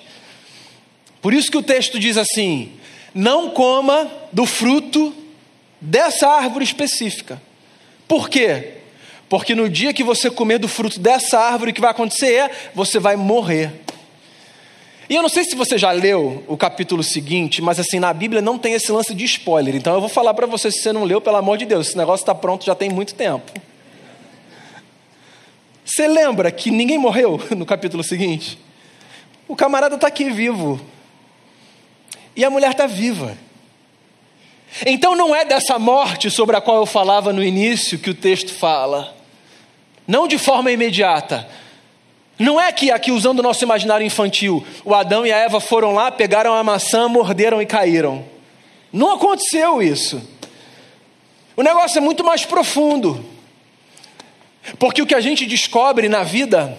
Por 1.19 1.33
isso 1.33 1.49
que 1.49 1.57
o 1.57 1.63
texto 1.63 1.99
diz 1.99 2.15
assim: 2.17 2.73
não 3.15 3.49
coma 3.49 4.11
do 4.31 4.45
fruto 4.45 5.11
dessa 5.81 6.27
árvore 6.27 6.63
específica. 6.63 7.41
Por 8.07 8.29
quê? 8.29 8.76
Porque 9.29 9.53
no 9.53 9.69
dia 9.69 9.93
que 9.93 10.03
você 10.03 10.29
comer 10.29 10.57
do 10.57 10.67
fruto 10.67 10.99
dessa 10.99 11.37
árvore, 11.37 11.71
o 11.71 11.73
que 11.73 11.81
vai 11.81 11.91
acontecer 11.91 12.33
é 12.33 12.51
você 12.73 12.99
vai 12.99 13.15
morrer. 13.15 13.73
E 15.09 15.15
eu 15.15 15.21
não 15.21 15.29
sei 15.29 15.43
se 15.45 15.55
você 15.55 15.77
já 15.77 15.91
leu 15.91 16.43
o 16.47 16.57
capítulo 16.57 17.01
seguinte, 17.01 17.61
mas 17.61 17.79
assim, 17.79 17.99
na 17.99 18.13
Bíblia 18.13 18.41
não 18.41 18.57
tem 18.57 18.73
esse 18.73 18.91
lance 18.91 19.13
de 19.13 19.23
spoiler. 19.23 19.75
Então 19.75 19.93
eu 19.93 20.01
vou 20.01 20.09
falar 20.09 20.33
para 20.33 20.45
você, 20.45 20.69
se 20.69 20.81
você 20.81 20.91
não 20.91 21.03
leu, 21.03 21.21
pelo 21.21 21.37
amor 21.37 21.57
de 21.57 21.65
Deus, 21.65 21.87
esse 21.87 21.97
negócio 21.97 22.23
está 22.23 22.35
pronto 22.35 22.65
já 22.65 22.75
tem 22.75 22.89
muito 22.89 23.15
tempo. 23.15 23.51
Você 25.85 26.07
lembra 26.07 26.51
que 26.51 26.69
ninguém 26.69 26.97
morreu 26.97 27.39
no 27.55 27.65
capítulo 27.65 28.03
seguinte? 28.03 28.59
O 29.47 29.55
camarada 29.55 29.95
está 29.95 30.07
aqui 30.07 30.29
vivo. 30.29 30.79
E 32.35 32.43
a 32.43 32.49
mulher 32.49 32.71
está 32.71 32.85
viva. 32.85 33.37
Então 34.85 35.15
não 35.15 35.33
é 35.33 35.45
dessa 35.45 35.79
morte 35.79 36.29
sobre 36.29 36.55
a 36.57 36.61
qual 36.61 36.77
eu 36.77 36.85
falava 36.85 37.31
no 37.31 37.41
início 37.41 37.97
que 37.97 38.09
o 38.09 38.13
texto 38.13 38.53
fala. 38.53 39.16
Não 40.07 40.27
de 40.27 40.37
forma 40.37 40.71
imediata. 40.71 41.47
Não 42.39 42.61
é 42.61 42.71
que 42.71 42.91
aqui, 42.91 43.11
usando 43.11 43.39
o 43.39 43.43
nosso 43.43 43.63
imaginário 43.63 44.05
infantil, 44.05 44.65
o 44.85 44.93
Adão 44.93 45.25
e 45.25 45.31
a 45.31 45.37
Eva 45.37 45.59
foram 45.59 45.91
lá, 45.91 46.11
pegaram 46.11 46.53
a 46.53 46.63
maçã, 46.63 47.07
morderam 47.07 47.61
e 47.61 47.65
caíram. 47.65 48.23
Não 48.93 49.13
aconteceu 49.13 49.81
isso. 49.81 50.21
O 51.55 51.63
negócio 51.63 51.97
é 51.97 52.01
muito 52.01 52.23
mais 52.23 52.45
profundo. 52.45 53.25
Porque 54.77 55.01
o 55.01 55.05
que 55.05 55.15
a 55.15 55.21
gente 55.21 55.45
descobre 55.45 56.07
na 56.07 56.23
vida 56.23 56.77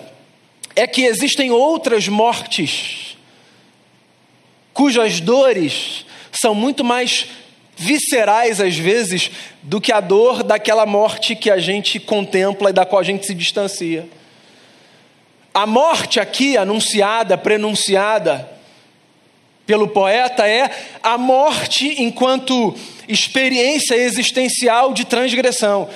é 0.76 0.86
que 0.86 1.02
existem 1.02 1.50
outras 1.50 2.06
mortes, 2.06 3.16
cujas 4.72 5.20
dores 5.20 6.06
são 6.30 6.54
muito 6.54 6.84
mais 6.84 7.26
viscerais 7.78 8.60
às 8.60 8.76
vezes 8.76 9.30
do 9.62 9.80
que 9.80 9.92
a 9.92 10.00
dor 10.00 10.42
daquela 10.42 10.84
morte 10.84 11.36
que 11.36 11.50
a 11.50 11.58
gente 11.58 12.00
contempla 12.00 12.70
e 12.70 12.72
da 12.72 12.84
qual 12.84 13.00
a 13.00 13.04
gente 13.04 13.24
se 13.24 13.34
distancia. 13.34 14.08
A 15.54 15.66
morte 15.66 16.18
aqui 16.18 16.56
anunciada, 16.56 17.38
prenunciada 17.38 18.48
pelo 19.64 19.88
poeta 19.88 20.46
é 20.48 20.70
a 21.02 21.16
morte 21.16 22.02
enquanto 22.02 22.74
experiência 23.06 23.94
existencial 23.94 24.92
de 24.92 25.04
transgressão. 25.04 25.88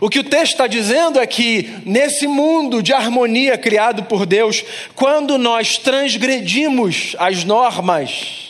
O 0.00 0.08
que 0.08 0.20
o 0.20 0.24
texto 0.24 0.52
está 0.52 0.66
dizendo 0.66 1.18
é 1.18 1.26
que, 1.26 1.68
nesse 1.84 2.26
mundo 2.26 2.82
de 2.82 2.92
harmonia 2.92 3.58
criado 3.58 4.04
por 4.04 4.24
Deus, 4.24 4.64
quando 4.94 5.36
nós 5.36 5.76
transgredimos 5.76 7.16
as 7.18 7.42
normas, 7.44 8.47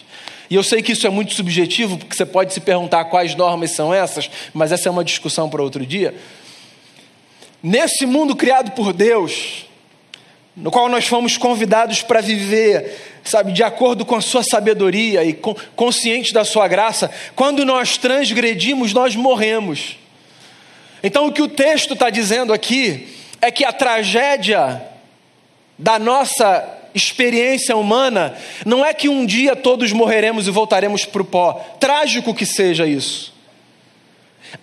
e 0.50 0.54
eu 0.54 0.62
sei 0.62 0.82
que 0.82 0.92
isso 0.92 1.06
é 1.06 1.10
muito 1.10 1.34
subjetivo, 1.34 1.98
porque 1.98 2.16
você 2.16 2.24
pode 2.24 2.54
se 2.54 2.60
perguntar 2.60 3.04
quais 3.06 3.34
normas 3.34 3.72
são 3.72 3.92
essas, 3.92 4.30
mas 4.54 4.72
essa 4.72 4.88
é 4.88 4.92
uma 4.92 5.04
discussão 5.04 5.48
para 5.50 5.62
outro 5.62 5.84
dia. 5.84 6.14
Nesse 7.62 8.06
mundo 8.06 8.34
criado 8.34 8.70
por 8.70 8.92
Deus, 8.92 9.66
no 10.56 10.70
qual 10.70 10.88
nós 10.88 11.06
fomos 11.06 11.36
convidados 11.36 12.02
para 12.02 12.20
viver, 12.20 13.20
sabe, 13.22 13.52
de 13.52 13.62
acordo 13.62 14.06
com 14.06 14.16
a 14.16 14.20
sua 14.20 14.42
sabedoria 14.42 15.22
e 15.22 15.32
consciente 15.76 16.32
da 16.32 16.44
sua 16.44 16.66
graça, 16.66 17.10
quando 17.36 17.64
nós 17.64 17.98
transgredimos, 17.98 18.92
nós 18.92 19.14
morremos. 19.14 19.98
Então, 21.02 21.26
o 21.26 21.32
que 21.32 21.42
o 21.42 21.48
texto 21.48 21.92
está 21.94 22.10
dizendo 22.10 22.52
aqui 22.52 23.08
é 23.40 23.50
que 23.50 23.64
a 23.64 23.72
tragédia 23.72 24.82
da 25.78 25.98
nossa 25.98 26.77
experiência 26.94 27.76
humana 27.76 28.36
não 28.64 28.84
é 28.84 28.92
que 28.92 29.08
um 29.08 29.24
dia 29.24 29.54
todos 29.54 29.92
morreremos 29.92 30.46
e 30.46 30.50
voltaremos 30.50 31.04
para 31.04 31.22
o 31.22 31.24
pó, 31.24 31.52
trágico 31.78 32.34
que 32.34 32.46
seja 32.46 32.86
isso. 32.86 33.34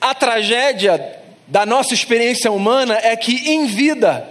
A 0.01 0.13
tragédia 0.13 1.23
da 1.47 1.65
nossa 1.65 1.93
experiência 1.93 2.51
humana 2.51 2.97
é 3.01 3.15
que, 3.15 3.51
em 3.51 3.65
vida, 3.67 4.27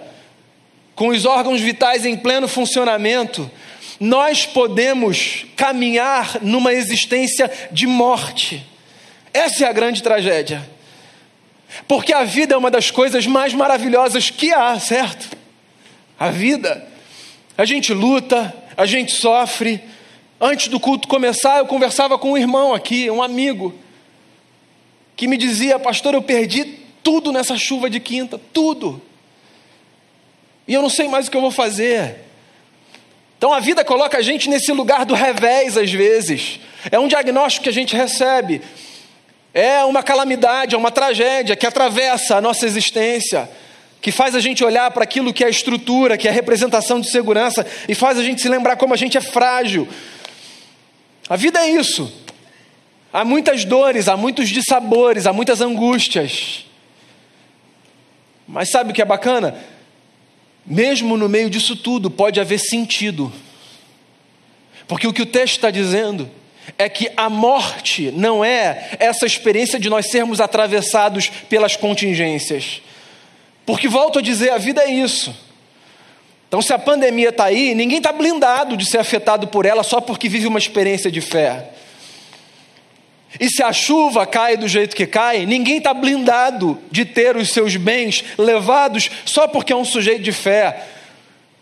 com 0.95 1.09
os 1.09 1.25
órgãos 1.25 1.61
vitais 1.61 2.05
em 2.05 2.17
pleno 2.17 2.49
funcionamento, 2.49 3.51
nós 4.01 4.45
podemos 4.45 5.47
caminhar 5.57 6.39
numa 6.43 6.73
existência 6.73 7.51
de 7.71 7.87
morte. 7.87 8.65
Essa 9.33 9.65
é 9.65 9.69
a 9.69 9.73
grande 9.73 10.03
tragédia. 10.03 10.69
Porque 11.89 12.13
a 12.13 12.25
vida 12.25 12.55
é 12.55 12.57
uma 12.57 12.71
das 12.71 12.91
coisas 12.91 13.27
mais 13.27 13.53
maravilhosas 13.53 14.31
que 14.31 14.53
há, 14.53 14.79
certo? 14.79 15.37
A 16.19 16.31
vida 16.31 16.87
a 17.57 17.65
gente 17.65 17.93
luta, 17.93 18.55
a 18.77 18.87
gente 18.87 19.13
sofre. 19.13 19.83
Antes 20.41 20.69
do 20.69 20.81
culto 20.81 21.07
começar, 21.07 21.59
eu 21.59 21.67
conversava 21.67 22.19
com 22.19 22.33
um 22.33 22.37
irmão 22.37 22.75
aqui, 22.75 23.09
um 23.11 23.23
amigo, 23.23 23.75
que 25.17 25.29
me 25.29 25.37
dizia: 25.37 25.79
Pastor, 25.79 26.15
eu 26.15 26.23
perdi 26.23 26.65
tudo 27.03 27.33
nessa 27.33 27.57
chuva 27.57 27.89
de 27.89 28.01
quinta, 28.01 28.41
tudo. 28.53 29.01
E 30.67 30.75
eu 30.75 30.83
não 30.83 30.91
sei 30.91 31.07
mais 31.07 31.29
o 31.29 31.31
que 31.31 31.37
eu 31.37 31.41
vou 31.41 31.51
fazer. 31.51 32.17
Então 33.39 33.53
a 33.53 33.61
vida 33.61 33.85
coloca 33.85 34.19
a 34.19 34.23
gente 34.23 34.49
nesse 34.49 34.73
lugar 34.73 35.05
do 35.05 35.15
revés 35.15 35.77
às 35.77 35.93
vezes. 35.93 36.59
É 36.91 36.99
um 36.99 37.07
diagnóstico 37.07 37.65
que 37.65 37.69
a 37.69 37.73
gente 37.73 37.95
recebe. 37.95 38.63
É 39.53 39.85
uma 39.85 40.03
calamidade, 40.03 40.75
é 40.75 40.79
uma 40.79 40.91
tragédia 40.91 41.55
que 41.55 41.67
atravessa 41.67 42.37
a 42.37 42.41
nossa 42.41 42.67
existência 42.67 43.49
que 44.05 44.13
faz 44.13 44.35
a 44.35 44.41
gente 44.41 44.63
olhar 44.63 44.91
para 44.91 45.03
aquilo 45.03 45.33
que 45.33 45.43
é 45.43 45.47
a 45.47 45.51
estrutura, 45.51 46.19
que 46.19 46.29
é 46.29 46.31
a 46.31 46.35
representação 46.35 47.01
de 47.01 47.11
segurança, 47.11 47.67
e 47.89 47.95
faz 47.95 48.19
a 48.19 48.23
gente 48.23 48.43
se 48.43 48.51
lembrar 48.51 48.77
como 48.77 48.93
a 48.93 48.99
gente 48.99 49.17
é 49.17 49.21
frágil. 49.23 49.89
A 51.27 51.37
vida 51.37 51.59
é 51.61 51.71
isso. 51.71 52.13
Há 53.11 53.25
muitas 53.25 53.65
dores, 53.65 54.07
há 54.07 54.15
muitos 54.15 54.51
dissabores, 54.51 55.27
há 55.27 55.33
muitas 55.33 55.63
angústias. 55.63 56.67
Mas 58.47 58.71
sabe 58.71 58.91
o 58.91 58.95
que 58.95 59.01
é 59.01 59.07
bacana? 59.07 59.57
Mesmo 60.67 61.17
no 61.17 61.27
meio 61.27 61.49
disso 61.49 61.75
tudo, 61.75 62.11
pode 62.11 62.39
haver 62.39 62.59
sentido. 62.59 63.33
Porque 64.87 65.07
o 65.07 65.15
que 65.15 65.23
o 65.23 65.27
texto 65.27 65.55
está 65.55 65.71
dizendo 65.71 66.31
é 66.77 66.91
que 66.91 67.11
a 67.17 67.31
morte 67.31 68.11
não 68.11 68.45
é 68.45 68.99
essa 69.01 69.25
experiência 69.25 69.81
de 69.81 69.89
nós 69.89 70.11
sermos 70.11 70.43
atravessados 70.43 71.31
pelas 71.49 71.75
contingências. 71.75 72.83
Porque, 73.67 73.89
volto 73.89 74.19
a 74.19 74.23
dizer, 74.23 74.51
a 74.51 74.59
vida 74.59 74.83
é 74.83 74.91
isso. 74.91 75.35
Então, 76.49 76.63
se 76.63 76.73
a 76.73 76.79
pandemia 76.79 77.31
está 77.31 77.47
aí, 77.47 77.75
ninguém 77.75 77.99
está 77.99 78.13
blindado 78.13 78.77
de 78.77 78.85
ser 78.85 78.99
afetado 78.99 79.49
por 79.49 79.67
ela 79.67 79.83
só 79.83 80.01
porque 80.01 80.29
vive 80.29 80.47
uma 80.47 80.59
experiência 80.59 81.11
de 81.11 81.21
fé. 81.21 81.71
E 83.41 83.49
se 83.49 83.63
a 83.63 83.73
chuva 83.73 84.25
cai 84.25 84.57
do 84.57 84.69
jeito 84.69 84.95
que 84.95 85.07
cai, 85.07 85.45
ninguém 85.45 85.79
está 85.79 85.93
blindado 85.93 86.79
de 86.91 87.05
ter 87.05 87.37
os 87.37 87.51
seus 87.51 87.75
bens 87.75 88.25
levados 88.39 89.11
só 89.25 89.49
porque 89.49 89.73
é 89.73 89.77
um 89.77 89.85
sujeito 89.85 90.23
de 90.23 90.31
fé. 90.31 90.85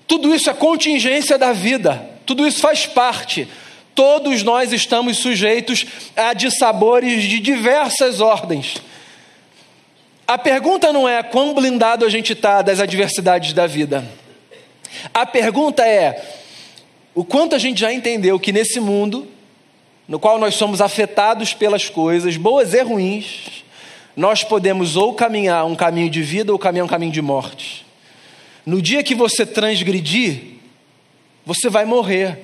Tudo 0.07 0.35
isso 0.35 0.51
é 0.51 0.53
contingência 0.53 1.39
da 1.39 1.53
vida, 1.53 2.05
tudo 2.27 2.47
isso 2.47 2.61
faz 2.61 2.85
parte. 2.85 3.49
Todos 3.95 4.43
nós 4.43 4.73
estamos 4.73 5.19
sujeitos 5.19 5.87
a 6.17 6.35
dissabores 6.35 7.25
de 7.25 7.39
diversas 7.39 8.21
ordens. 8.21 8.77
A 10.33 10.39
pergunta 10.39 10.95
não 10.95 11.07
é 11.07 11.23
quão 11.23 11.53
blindado 11.53 12.07
a 12.07 12.09
gente 12.09 12.33
está 12.33 12.63
das 12.63 12.81
adversidades 12.81 13.53
da 13.53 13.67
vida. 13.67 14.03
A 15.13 15.27
pergunta 15.27 15.87
é 15.87 16.25
o 17.15 17.23
quanto 17.23 17.55
a 17.55 17.59
gente 17.59 17.83
já 17.83 17.93
entendeu 17.93 18.41
que 18.41 18.51
nesse 18.51 18.81
mundo, 18.81 19.29
no 20.09 20.19
qual 20.19 20.39
nós 20.39 20.55
somos 20.55 20.81
afetados 20.81 21.53
pelas 21.53 21.91
coisas, 21.91 22.39
boas 22.39 22.73
e 22.73 22.81
ruins, 22.81 23.63
nós 24.17 24.43
podemos 24.43 24.97
ou 24.97 25.13
caminhar 25.13 25.67
um 25.67 25.77
caminho 25.77 26.09
de 26.09 26.23
vida 26.23 26.51
ou 26.51 26.59
caminhar 26.59 26.87
um 26.87 26.89
caminho 26.89 27.13
de 27.13 27.21
morte. 27.21 27.85
No 28.65 28.81
dia 28.81 29.03
que 29.03 29.15
você 29.15 29.45
transgredir, 29.45 30.55
você 31.45 31.69
vai 31.69 31.85
morrer. 31.85 32.39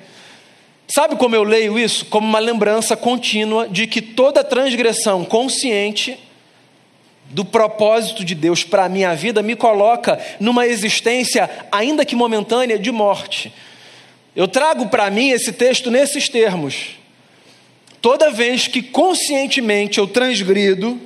Sabe 0.88 1.16
como 1.16 1.35
eu 1.35 1.42
leio 1.42 1.79
isso? 1.79 2.05
Como 2.05 2.29
uma 2.29 2.38
lembrança 2.38 2.94
contínua 2.94 3.66
de 3.66 3.87
que 3.87 4.03
toda 4.03 4.44
transgressão 4.44 5.24
consciente 5.24 6.28
do 7.31 7.45
propósito 7.45 8.25
de 8.25 8.35
Deus 8.35 8.64
para 8.64 8.85
a 8.85 8.88
minha 8.88 9.14
vida 9.14 9.43
me 9.43 9.55
coloca 9.55 10.19
numa 10.41 10.67
existência, 10.67 11.49
ainda 11.71 12.05
que 12.05 12.17
momentânea, 12.17 12.79
de 12.79 12.91
morte. 12.91 13.53
Eu 14.35 14.49
trago 14.49 14.87
para 14.87 15.11
mim 15.11 15.31
esse 15.31 15.53
texto 15.53 15.91
nesses 15.91 16.29
termos. 16.29 16.97
Toda 18.01 18.31
vez 18.31 18.69
que 18.69 18.81
conscientemente 18.81 19.99
eu 19.99 20.07
transgrido, 20.07 20.99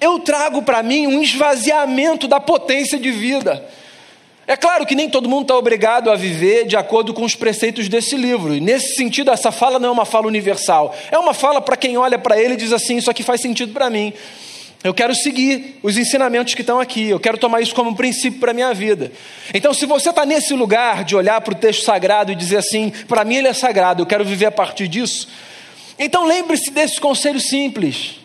eu 0.00 0.18
trago 0.20 0.62
para 0.62 0.82
mim 0.82 1.06
um 1.06 1.22
esvaziamento 1.22 2.28
da 2.28 2.38
potência 2.38 2.98
de 2.98 3.10
vida. 3.10 3.66
É 4.46 4.56
claro 4.56 4.86
que 4.86 4.94
nem 4.94 5.10
todo 5.10 5.28
mundo 5.28 5.42
está 5.42 5.56
obrigado 5.56 6.10
a 6.10 6.16
viver 6.16 6.66
de 6.66 6.76
acordo 6.76 7.12
com 7.12 7.24
os 7.24 7.34
preceitos 7.34 7.88
desse 7.88 8.16
livro, 8.16 8.54
e 8.54 8.60
nesse 8.60 8.94
sentido, 8.94 9.30
essa 9.30 9.52
fala 9.52 9.78
não 9.78 9.90
é 9.90 9.92
uma 9.92 10.06
fala 10.06 10.26
universal, 10.26 10.94
é 11.10 11.18
uma 11.18 11.34
fala 11.34 11.60
para 11.60 11.76
quem 11.76 11.98
olha 11.98 12.18
para 12.18 12.40
ele 12.40 12.54
e 12.54 12.56
diz 12.56 12.72
assim: 12.72 12.96
Isso 12.96 13.10
aqui 13.10 13.22
faz 13.22 13.42
sentido 13.42 13.72
para 13.72 13.90
mim. 13.90 14.12
Eu 14.82 14.94
quero 14.94 15.12
seguir 15.12 15.76
os 15.82 15.96
ensinamentos 15.96 16.54
que 16.54 16.60
estão 16.60 16.78
aqui, 16.78 17.08
eu 17.08 17.18
quero 17.18 17.36
tomar 17.36 17.60
isso 17.60 17.74
como 17.74 17.90
um 17.90 17.94
princípio 17.94 18.38
para 18.38 18.52
a 18.52 18.54
minha 18.54 18.72
vida. 18.72 19.10
Então, 19.52 19.74
se 19.74 19.84
você 19.86 20.10
está 20.10 20.24
nesse 20.24 20.54
lugar 20.54 21.02
de 21.02 21.16
olhar 21.16 21.40
para 21.40 21.52
o 21.52 21.56
texto 21.56 21.84
sagrado 21.84 22.30
e 22.30 22.36
dizer 22.36 22.58
assim, 22.58 22.92
para 23.08 23.24
mim 23.24 23.36
ele 23.36 23.48
é 23.48 23.52
sagrado, 23.52 24.02
eu 24.02 24.06
quero 24.06 24.24
viver 24.24 24.46
a 24.46 24.52
partir 24.52 24.86
disso, 24.86 25.28
então 25.98 26.26
lembre-se 26.26 26.70
desse 26.70 27.00
conselho 27.00 27.40
simples. 27.40 28.20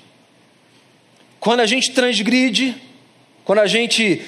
Quando 1.39 1.62
a 1.62 1.66
gente 1.66 1.92
transgride, 1.92 2.76
quando 3.44 3.60
a 3.60 3.68
gente 3.68 4.22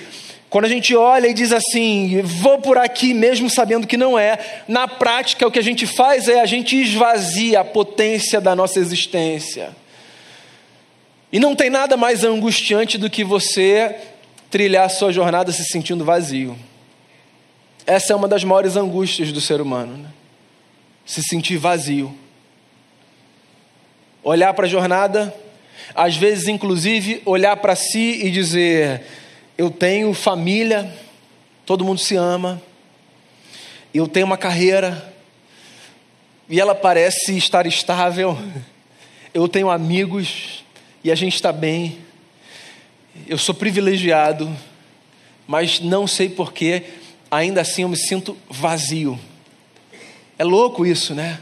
quando 0.49 0.65
a 0.65 0.69
gente 0.69 0.95
olha 0.95 1.27
e 1.27 1.33
diz 1.33 1.51
assim, 1.51 2.21
vou 2.21 2.59
por 2.59 2.77
aqui 2.77 3.13
mesmo 3.13 3.49
sabendo 3.49 3.85
que 3.85 3.97
não 3.97 4.17
é, 4.17 4.63
na 4.69 4.87
prática 4.87 5.45
o 5.45 5.51
que 5.51 5.59
a 5.59 5.63
gente 5.63 5.85
faz 5.85 6.29
é 6.29 6.39
a 6.39 6.45
gente 6.45 6.81
esvazia 6.81 7.59
a 7.59 7.65
potência 7.65 8.39
da 8.39 8.55
nossa 8.55 8.79
existência. 8.79 9.75
E 11.31 11.39
não 11.39 11.55
tem 11.55 11.69
nada 11.69 11.97
mais 11.97 12.23
angustiante 12.23 12.97
do 12.97 13.09
que 13.09 13.23
você 13.23 13.95
trilhar 14.49 14.89
sua 14.89 15.11
jornada 15.11 15.51
se 15.51 15.65
sentindo 15.65 16.05
vazio. 16.05 16.57
Essa 17.85 18.13
é 18.13 18.15
uma 18.15 18.27
das 18.27 18.43
maiores 18.43 18.75
angústias 18.75 19.31
do 19.31 19.41
ser 19.41 19.59
humano. 19.61 19.97
Né? 19.97 20.09
se 21.05 21.21
sentir 21.21 21.57
vazio. 21.57 22.13
Olhar 24.23 24.53
para 24.53 24.65
a 24.65 24.69
jornada, 24.69 25.33
às 25.93 26.17
vezes, 26.17 26.47
inclusive, 26.47 27.21
olhar 27.25 27.55
para 27.57 27.75
si 27.75 28.25
e 28.25 28.31
dizer: 28.31 29.03
Eu 29.57 29.69
tenho 29.69 30.11
família, 30.13 30.91
todo 31.65 31.85
mundo 31.85 31.99
se 31.99 32.15
ama, 32.15 32.59
eu 33.93 34.07
tenho 34.07 34.25
uma 34.25 34.37
carreira, 34.37 35.13
e 36.49 36.59
ela 36.59 36.73
parece 36.73 37.37
estar 37.37 37.67
estável, 37.67 38.35
eu 39.31 39.47
tenho 39.47 39.69
amigos, 39.69 40.64
e 41.05 41.11
a 41.11 41.15
gente 41.15 41.35
está 41.35 41.51
bem, 41.51 41.99
eu 43.27 43.37
sou 43.37 43.53
privilegiado, 43.53 44.51
mas 45.45 45.79
não 45.79 46.07
sei 46.07 46.27
porquê, 46.27 46.81
ainda 47.29 47.61
assim 47.61 47.83
eu 47.83 47.89
me 47.89 47.95
sinto 47.95 48.35
vazio. 48.49 49.19
É 50.35 50.43
louco 50.43 50.83
isso, 50.83 51.13
né? 51.13 51.39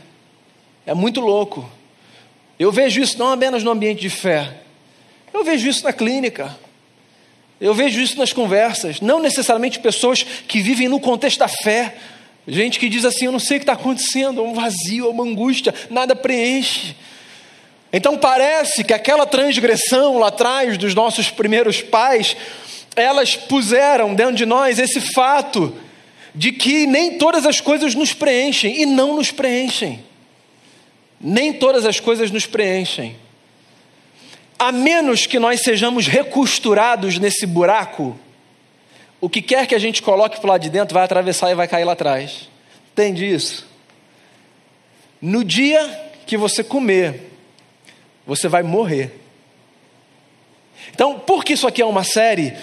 É 0.85 0.93
muito 0.93 1.21
louco. 1.21 1.71
Eu 2.59 2.73
vejo 2.73 3.01
isso 3.01 3.17
não 3.17 3.31
apenas 3.31 3.63
no 3.63 3.71
ambiente 3.71 4.01
de 4.01 4.09
fé, 4.09 4.53
eu 5.33 5.45
vejo 5.45 5.69
isso 5.69 5.85
na 5.85 5.93
clínica, 5.93 6.59
eu 7.61 7.73
vejo 7.73 8.01
isso 8.01 8.17
nas 8.17 8.33
conversas, 8.33 8.99
não 8.99 9.21
necessariamente 9.21 9.79
pessoas 9.79 10.23
que 10.23 10.59
vivem 10.59 10.89
no 10.89 10.99
contexto 10.99 11.39
da 11.39 11.47
fé, 11.47 11.95
gente 12.45 12.77
que 12.77 12.89
diz 12.89 13.05
assim: 13.05 13.27
Eu 13.27 13.31
não 13.31 13.39
sei 13.39 13.55
o 13.55 13.59
que 13.61 13.63
está 13.63 13.79
acontecendo, 13.79 14.41
é 14.41 14.43
um 14.43 14.53
vazio, 14.53 15.05
é 15.05 15.09
uma 15.09 15.23
angústia, 15.23 15.73
nada 15.89 16.13
preenche. 16.17 16.97
Então 17.93 18.17
parece 18.17 18.83
que 18.83 18.91
aquela 18.91 19.27
transgressão 19.27 20.17
lá 20.17 20.29
atrás 20.29 20.79
dos 20.79 20.95
nossos 20.95 21.29
primeiros 21.29 21.79
pais, 21.79 22.35
elas 22.95 23.35
puseram 23.35 24.15
dentro 24.15 24.33
de 24.33 24.47
nós 24.47 24.79
esse 24.79 24.99
fato 24.99 25.71
de 26.33 26.51
que 26.51 26.87
nem 26.87 27.19
todas 27.19 27.45
as 27.45 27.61
coisas 27.61 27.93
nos 27.93 28.11
preenchem 28.11 28.81
e 28.81 28.87
não 28.87 29.15
nos 29.15 29.29
preenchem. 29.29 30.03
Nem 31.21 31.53
todas 31.53 31.85
as 31.85 31.99
coisas 31.99 32.31
nos 32.31 32.47
preenchem. 32.47 33.15
A 34.57 34.71
menos 34.71 35.27
que 35.27 35.37
nós 35.37 35.61
sejamos 35.61 36.07
recosturados 36.07 37.19
nesse 37.19 37.45
buraco, 37.45 38.17
o 39.21 39.29
que 39.29 39.41
quer 39.41 39.67
que 39.67 39.75
a 39.75 39.79
gente 39.79 40.01
coloque 40.01 40.41
para 40.41 40.53
lá 40.53 40.57
de 40.57 40.69
dentro 40.69 40.95
vai 40.95 41.03
atravessar 41.03 41.51
e 41.51 41.55
vai 41.55 41.67
cair 41.67 41.83
lá 41.83 41.93
atrás. 41.93 42.49
Entende 42.91 43.31
isso? 43.31 43.67
No 45.21 45.43
dia 45.43 46.11
que 46.25 46.35
você 46.35 46.63
comer, 46.63 47.32
você 48.25 48.47
vai 48.47 48.63
morrer. 48.63 49.19
Então, 50.89 51.19
porque 51.19 51.53
isso 51.53 51.67
aqui 51.67 51.81
é 51.81 51.85
uma 51.85 52.03
série, 52.03 52.53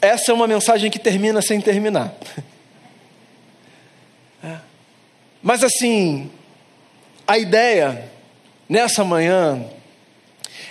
essa 0.00 0.30
é 0.30 0.34
uma 0.34 0.46
mensagem 0.46 0.90
que 0.90 0.98
termina 0.98 1.42
sem 1.42 1.60
terminar. 1.60 2.14
É. 4.42 4.56
Mas 5.42 5.62
assim, 5.62 6.30
a 7.28 7.36
ideia 7.36 8.10
nessa 8.66 9.04
manhã 9.04 9.62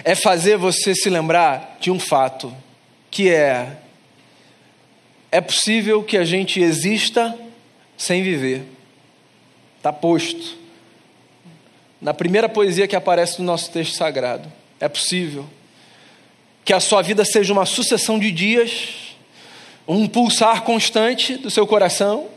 é 0.03 0.15
fazer 0.15 0.57
você 0.57 0.95
se 0.95 1.07
lembrar 1.07 1.77
de 1.79 1.91
um 1.91 1.99
fato, 1.99 2.51
que 3.11 3.29
é 3.29 3.77
é 5.31 5.39
possível 5.39 6.03
que 6.03 6.17
a 6.17 6.23
gente 6.23 6.59
exista 6.59 7.37
sem 7.97 8.23
viver. 8.23 8.63
Está 9.77 9.93
posto. 9.93 10.57
Na 12.01 12.13
primeira 12.13 12.47
poesia 12.47 12.87
que 12.87 12.95
aparece 12.95 13.39
no 13.39 13.45
nosso 13.45 13.71
texto 13.71 13.95
sagrado. 13.95 14.51
É 14.79 14.87
possível 14.87 15.45
que 16.63 16.73
a 16.73 16.79
sua 16.79 17.01
vida 17.01 17.25
seja 17.25 17.51
uma 17.51 17.65
sucessão 17.65 18.19
de 18.19 18.31
dias, 18.31 19.15
um 19.87 20.07
pulsar 20.07 20.61
constante 20.61 21.35
do 21.35 21.49
seu 21.49 21.65
coração, 21.65 22.27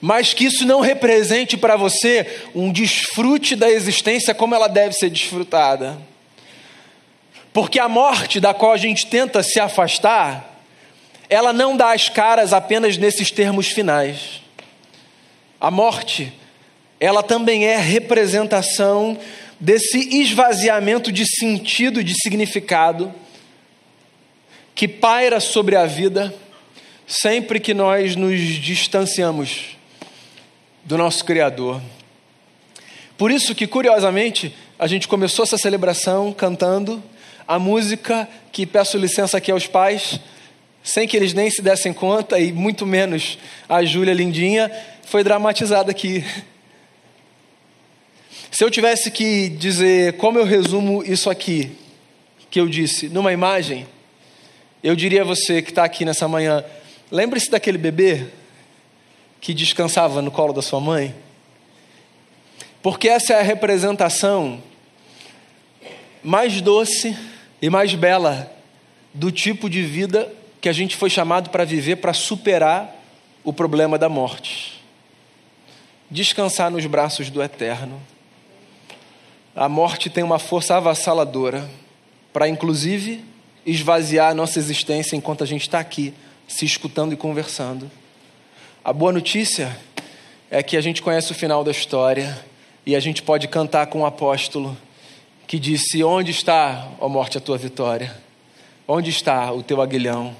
mas 0.00 0.34
que 0.34 0.46
isso 0.46 0.66
não 0.66 0.80
represente 0.80 1.56
para 1.56 1.76
você 1.76 2.26
um 2.54 2.72
desfrute 2.72 3.54
da 3.54 3.70
existência 3.70 4.34
como 4.34 4.54
ela 4.54 4.66
deve 4.66 4.94
ser 4.94 5.10
desfrutada. 5.10 5.98
Porque 7.52 7.78
a 7.78 7.88
morte 7.88 8.40
da 8.40 8.54
qual 8.54 8.72
a 8.72 8.76
gente 8.76 9.06
tenta 9.06 9.42
se 9.42 9.60
afastar, 9.60 10.62
ela 11.28 11.52
não 11.52 11.76
dá 11.76 11.92
as 11.92 12.08
caras 12.08 12.52
apenas 12.52 12.96
nesses 12.96 13.30
termos 13.30 13.68
finais. 13.68 14.40
A 15.60 15.70
morte, 15.70 16.32
ela 17.00 17.22
também 17.22 17.64
é 17.64 17.78
representação 17.78 19.18
desse 19.58 19.98
esvaziamento 20.20 21.10
de 21.10 21.24
sentido, 21.26 22.04
de 22.04 22.14
significado, 22.14 23.12
que 24.74 24.86
paira 24.86 25.40
sobre 25.40 25.76
a 25.76 25.86
vida 25.86 26.32
sempre 27.06 27.58
que 27.58 27.74
nós 27.74 28.14
nos 28.14 28.38
distanciamos 28.38 29.76
do 30.84 30.96
nosso 30.96 31.24
Criador. 31.24 31.82
Por 33.18 33.30
isso 33.30 33.54
que, 33.54 33.66
curiosamente, 33.66 34.54
a 34.78 34.86
gente 34.86 35.08
começou 35.08 35.42
essa 35.42 35.58
celebração 35.58 36.32
cantando 36.32 37.02
a 37.48 37.58
música 37.58 38.28
que 38.52 38.64
peço 38.64 38.96
licença 38.96 39.36
aqui 39.36 39.50
aos 39.50 39.66
pais, 39.66 40.20
sem 40.82 41.08
que 41.08 41.16
eles 41.16 41.34
nem 41.34 41.50
se 41.50 41.60
dessem 41.60 41.92
conta, 41.92 42.38
e 42.38 42.52
muito 42.52 42.86
menos 42.86 43.38
a 43.68 43.84
Júlia 43.84 44.14
Lindinha, 44.14 44.70
foi 45.02 45.24
dramatizada 45.24 45.90
aqui. 45.90 46.24
Se 48.50 48.64
eu 48.64 48.70
tivesse 48.70 49.10
que 49.10 49.48
dizer 49.48 50.16
como 50.16 50.38
eu 50.38 50.44
resumo 50.44 51.04
isso 51.04 51.30
aqui, 51.30 51.70
que 52.50 52.60
eu 52.60 52.68
disse, 52.68 53.08
numa 53.08 53.32
imagem, 53.32 53.86
eu 54.82 54.96
diria 54.96 55.22
a 55.22 55.24
você 55.24 55.62
que 55.62 55.70
está 55.70 55.84
aqui 55.84 56.04
nessa 56.04 56.26
manhã: 56.26 56.64
lembre-se 57.10 57.50
daquele 57.50 57.78
bebê 57.78 58.26
que 59.40 59.54
descansava 59.54 60.20
no 60.20 60.30
colo 60.32 60.52
da 60.52 60.60
sua 60.60 60.80
mãe? 60.80 61.14
Porque 62.82 63.08
essa 63.08 63.34
é 63.34 63.38
a 63.38 63.42
representação 63.42 64.60
mais 66.22 66.60
doce 66.60 67.16
e 67.62 67.70
mais 67.70 67.94
bela 67.94 68.50
do 69.14 69.30
tipo 69.30 69.70
de 69.70 69.82
vida 69.82 70.32
que 70.60 70.68
a 70.68 70.72
gente 70.72 70.96
foi 70.96 71.08
chamado 71.08 71.50
para 71.50 71.64
viver 71.64 71.96
para 71.96 72.12
superar 72.12 72.96
o 73.44 73.52
problema 73.52 73.96
da 73.96 74.08
morte. 74.08 74.82
Descansar 76.10 76.70
nos 76.70 76.84
braços 76.86 77.30
do 77.30 77.42
Eterno. 77.42 78.00
A 79.54 79.68
morte 79.68 80.08
tem 80.08 80.22
uma 80.22 80.38
força 80.38 80.76
avassaladora 80.76 81.68
para, 82.32 82.48
inclusive, 82.48 83.24
esvaziar 83.66 84.30
a 84.30 84.34
nossa 84.34 84.58
existência 84.60 85.16
enquanto 85.16 85.42
a 85.42 85.46
gente 85.46 85.62
está 85.62 85.80
aqui, 85.80 86.14
se 86.46 86.64
escutando 86.64 87.12
e 87.12 87.16
conversando. 87.16 87.90
A 88.84 88.92
boa 88.92 89.12
notícia 89.12 89.76
é 90.50 90.62
que 90.62 90.76
a 90.76 90.80
gente 90.80 91.02
conhece 91.02 91.32
o 91.32 91.34
final 91.34 91.64
da 91.64 91.72
história 91.72 92.38
e 92.86 92.94
a 92.94 93.00
gente 93.00 93.22
pode 93.22 93.48
cantar 93.48 93.88
com 93.88 94.02
o 94.02 94.06
apóstolo 94.06 94.76
que 95.48 95.58
disse: 95.58 96.02
Onde 96.04 96.30
está, 96.30 96.88
ó 97.00 97.08
morte, 97.08 97.36
a 97.36 97.40
tua 97.40 97.58
vitória? 97.58 98.16
Onde 98.86 99.10
está 99.10 99.52
o 99.52 99.64
teu 99.64 99.82
aguilhão? 99.82 100.34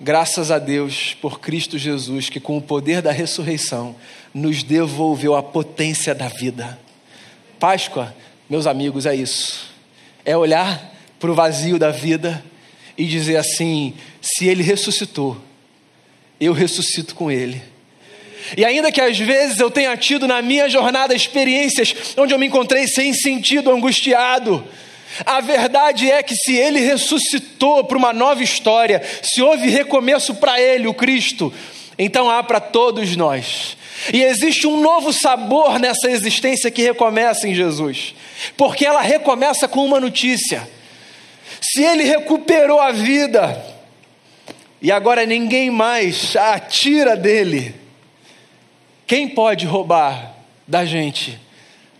Graças 0.00 0.50
a 0.50 0.58
Deus 0.58 1.14
por 1.14 1.38
Cristo 1.38 1.78
Jesus, 1.78 2.28
que 2.28 2.40
com 2.40 2.58
o 2.58 2.62
poder 2.62 3.00
da 3.00 3.12
ressurreição 3.12 3.94
nos 4.34 4.64
devolveu 4.64 5.36
a 5.36 5.42
potência 5.44 6.12
da 6.12 6.26
vida. 6.26 6.76
Páscoa, 7.60 8.12
meus 8.52 8.66
amigos, 8.66 9.06
é 9.06 9.14
isso. 9.14 9.66
É 10.26 10.36
olhar 10.36 10.92
para 11.18 11.30
o 11.30 11.34
vazio 11.34 11.78
da 11.78 11.90
vida 11.90 12.44
e 12.98 13.06
dizer 13.06 13.38
assim: 13.38 13.94
se 14.20 14.46
Ele 14.46 14.62
ressuscitou, 14.62 15.38
eu 16.38 16.52
ressuscito 16.52 17.14
com 17.14 17.30
Ele. 17.30 17.62
E 18.54 18.62
ainda 18.62 18.92
que 18.92 19.00
às 19.00 19.18
vezes 19.18 19.58
eu 19.58 19.70
tenha 19.70 19.96
tido 19.96 20.28
na 20.28 20.42
minha 20.42 20.68
jornada 20.68 21.14
experiências 21.14 21.94
onde 22.18 22.34
eu 22.34 22.38
me 22.38 22.46
encontrei 22.46 22.86
sem 22.86 23.14
sentido, 23.14 23.70
angustiado, 23.70 24.62
a 25.24 25.40
verdade 25.40 26.10
é 26.10 26.22
que 26.22 26.36
se 26.36 26.54
ele 26.54 26.80
ressuscitou 26.80 27.84
para 27.84 27.96
uma 27.96 28.12
nova 28.12 28.42
história, 28.42 29.02
se 29.22 29.40
houve 29.40 29.70
recomeço 29.70 30.34
para 30.34 30.60
ele, 30.60 30.86
o 30.86 30.92
Cristo, 30.92 31.50
então 31.98 32.28
há 32.28 32.42
para 32.42 32.60
todos 32.60 33.16
nós. 33.16 33.78
E 34.10 34.22
existe 34.22 34.66
um 34.66 34.80
novo 34.80 35.12
sabor 35.12 35.78
nessa 35.78 36.10
existência 36.10 36.70
que 36.70 36.82
recomeça 36.82 37.46
em 37.46 37.54
Jesus, 37.54 38.14
porque 38.56 38.86
ela 38.86 39.02
recomeça 39.02 39.68
com 39.68 39.84
uma 39.84 40.00
notícia. 40.00 40.66
Se 41.60 41.82
ele 41.82 42.04
recuperou 42.04 42.80
a 42.80 42.90
vida, 42.90 43.62
e 44.80 44.90
agora 44.90 45.24
ninguém 45.24 45.70
mais 45.70 46.34
a 46.34 46.58
tira 46.58 47.16
dele. 47.16 47.72
Quem 49.06 49.28
pode 49.28 49.64
roubar 49.64 50.34
da 50.66 50.84
gente 50.84 51.38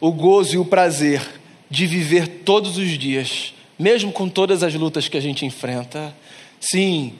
o 0.00 0.10
gozo 0.10 0.56
e 0.56 0.58
o 0.58 0.64
prazer 0.64 1.22
de 1.70 1.86
viver 1.86 2.26
todos 2.44 2.76
os 2.76 2.98
dias, 2.98 3.54
mesmo 3.78 4.10
com 4.10 4.28
todas 4.28 4.64
as 4.64 4.74
lutas 4.74 5.08
que 5.08 5.16
a 5.16 5.20
gente 5.20 5.46
enfrenta? 5.46 6.12
Sim, 6.60 7.14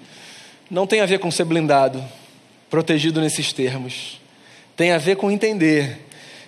não 0.68 0.87
tem 0.87 1.01
a 1.01 1.07
ver 1.07 1.21
com 1.21 1.31
ser 1.31 1.45
blindado, 1.45 2.03
protegido 2.68 3.21
nesses 3.21 3.53
termos. 3.53 4.22
Tem 4.77 4.93
a 4.93 4.99
ver 4.99 5.17
com 5.17 5.31
entender 5.31 5.99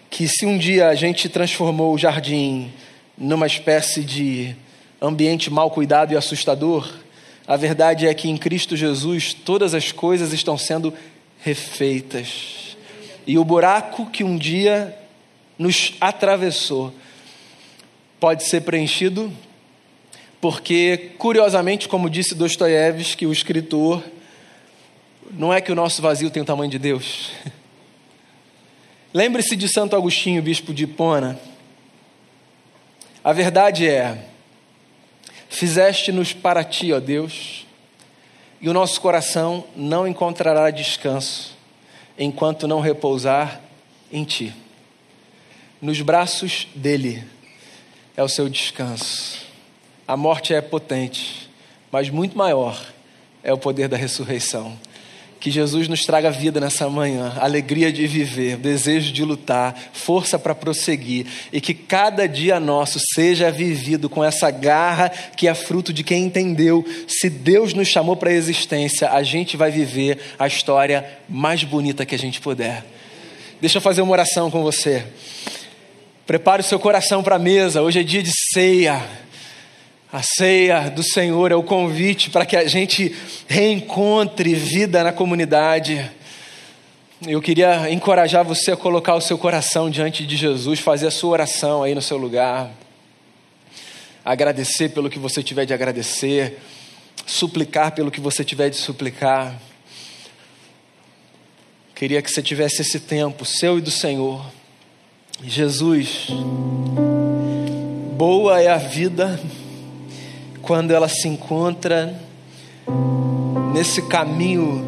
que 0.08 0.26
se 0.26 0.46
um 0.46 0.56
dia 0.56 0.88
a 0.88 0.94
gente 0.94 1.28
transformou 1.28 1.92
o 1.92 1.98
jardim 1.98 2.72
numa 3.18 3.46
espécie 3.46 4.02
de 4.02 4.56
ambiente 5.00 5.50
mal 5.50 5.70
cuidado 5.70 6.12
e 6.12 6.16
assustador, 6.16 6.90
a 7.46 7.56
verdade 7.56 8.06
é 8.06 8.14
que 8.14 8.28
em 8.28 8.36
Cristo 8.36 8.76
Jesus 8.76 9.34
todas 9.34 9.74
as 9.74 9.92
coisas 9.92 10.32
estão 10.32 10.56
sendo 10.56 10.94
refeitas. 11.42 12.76
E 13.26 13.36
o 13.36 13.44
buraco 13.44 14.06
que 14.06 14.24
um 14.24 14.38
dia 14.38 14.96
nos 15.58 15.94
atravessou, 16.00 16.92
pode 18.18 18.44
ser 18.44 18.62
preenchido 18.62 19.30
porque, 20.40 21.12
curiosamente, 21.16 21.88
como 21.88 22.10
disse 22.10 22.34
Dostoiévski, 22.34 23.26
o 23.26 23.32
escritor, 23.32 24.02
não 25.32 25.52
é 25.52 25.60
que 25.60 25.72
o 25.72 25.74
nosso 25.74 26.02
vazio 26.02 26.30
tem 26.30 26.42
o 26.42 26.46
tamanho 26.46 26.70
de 26.70 26.78
Deus. 26.78 27.30
Lembre-se 29.16 29.54
de 29.54 29.68
Santo 29.68 29.94
Agostinho, 29.94 30.42
bispo 30.42 30.74
de 30.74 30.82
Hipona. 30.82 31.38
A 33.22 33.32
verdade 33.32 33.88
é: 33.88 34.26
fizeste-nos 35.48 36.32
para 36.32 36.64
ti, 36.64 36.92
ó 36.92 36.98
Deus, 36.98 37.64
e 38.60 38.68
o 38.68 38.72
nosso 38.72 39.00
coração 39.00 39.62
não 39.76 40.04
encontrará 40.04 40.68
descanso 40.68 41.56
enquanto 42.18 42.66
não 42.66 42.80
repousar 42.80 43.60
em 44.10 44.24
ti. 44.24 44.52
Nos 45.80 46.00
braços 46.00 46.66
dele 46.74 47.22
é 48.16 48.22
o 48.24 48.28
seu 48.28 48.48
descanso. 48.48 49.44
A 50.08 50.16
morte 50.16 50.52
é 50.52 50.60
potente, 50.60 51.48
mas 51.92 52.10
muito 52.10 52.36
maior 52.36 52.84
é 53.44 53.52
o 53.52 53.58
poder 53.58 53.86
da 53.86 53.96
ressurreição. 53.96 54.76
Que 55.44 55.50
Jesus 55.50 55.88
nos 55.88 56.06
traga 56.06 56.30
vida 56.30 56.58
nessa 56.58 56.88
manhã, 56.88 57.34
alegria 57.38 57.92
de 57.92 58.06
viver, 58.06 58.56
desejo 58.56 59.12
de 59.12 59.22
lutar, 59.22 59.78
força 59.92 60.38
para 60.38 60.54
prosseguir 60.54 61.26
e 61.52 61.60
que 61.60 61.74
cada 61.74 62.26
dia 62.26 62.58
nosso 62.58 62.98
seja 62.98 63.50
vivido 63.50 64.08
com 64.08 64.24
essa 64.24 64.50
garra 64.50 65.10
que 65.10 65.46
é 65.46 65.54
fruto 65.54 65.92
de 65.92 66.02
quem 66.02 66.24
entendeu. 66.24 66.82
Se 67.06 67.28
Deus 67.28 67.74
nos 67.74 67.88
chamou 67.88 68.16
para 68.16 68.30
a 68.30 68.32
existência, 68.32 69.10
a 69.10 69.22
gente 69.22 69.54
vai 69.54 69.70
viver 69.70 70.18
a 70.38 70.46
história 70.46 71.06
mais 71.28 71.62
bonita 71.62 72.06
que 72.06 72.14
a 72.14 72.18
gente 72.18 72.40
puder. 72.40 72.82
Deixa 73.60 73.76
eu 73.76 73.82
fazer 73.82 74.00
uma 74.00 74.12
oração 74.12 74.50
com 74.50 74.62
você. 74.62 75.04
Prepare 76.26 76.62
o 76.62 76.64
seu 76.64 76.78
coração 76.78 77.22
para 77.22 77.36
a 77.36 77.38
mesa, 77.38 77.82
hoje 77.82 78.00
é 78.00 78.02
dia 78.02 78.22
de 78.22 78.32
ceia. 78.50 78.98
A 80.14 80.22
ceia 80.22 80.88
do 80.90 81.02
Senhor 81.02 81.50
é 81.50 81.56
o 81.56 81.62
convite 81.64 82.30
para 82.30 82.46
que 82.46 82.56
a 82.56 82.68
gente 82.68 83.12
reencontre 83.48 84.54
vida 84.54 85.02
na 85.02 85.12
comunidade. 85.12 86.08
Eu 87.26 87.42
queria 87.42 87.90
encorajar 87.90 88.44
você 88.44 88.70
a 88.70 88.76
colocar 88.76 89.16
o 89.16 89.20
seu 89.20 89.36
coração 89.36 89.90
diante 89.90 90.24
de 90.24 90.36
Jesus, 90.36 90.78
fazer 90.78 91.08
a 91.08 91.10
sua 91.10 91.30
oração 91.30 91.82
aí 91.82 91.96
no 91.96 92.00
seu 92.00 92.16
lugar. 92.16 92.70
Agradecer 94.24 94.90
pelo 94.90 95.10
que 95.10 95.18
você 95.18 95.42
tiver 95.42 95.64
de 95.64 95.74
agradecer, 95.74 96.60
suplicar 97.26 97.90
pelo 97.90 98.08
que 98.08 98.20
você 98.20 98.44
tiver 98.44 98.70
de 98.70 98.76
suplicar. 98.76 99.60
Queria 101.92 102.22
que 102.22 102.30
você 102.30 102.40
tivesse 102.40 102.82
esse 102.82 103.00
tempo, 103.00 103.44
seu 103.44 103.78
e 103.78 103.80
do 103.80 103.90
Senhor. 103.90 104.46
Jesus, 105.42 106.28
boa 108.16 108.60
é 108.62 108.68
a 108.68 108.78
vida 108.78 109.40
quando 110.66 110.92
ela 110.92 111.08
se 111.08 111.28
encontra 111.28 112.14
nesse 113.72 114.02
caminho 114.02 114.82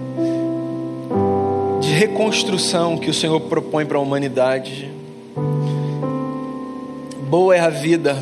de 1.80 1.90
reconstrução 1.92 2.96
que 2.96 3.10
o 3.10 3.14
Senhor 3.14 3.40
propõe 3.40 3.84
para 3.84 3.98
a 3.98 4.00
humanidade. 4.00 4.90
Boa 7.28 7.54
é 7.54 7.60
a 7.60 7.68
vida 7.68 8.16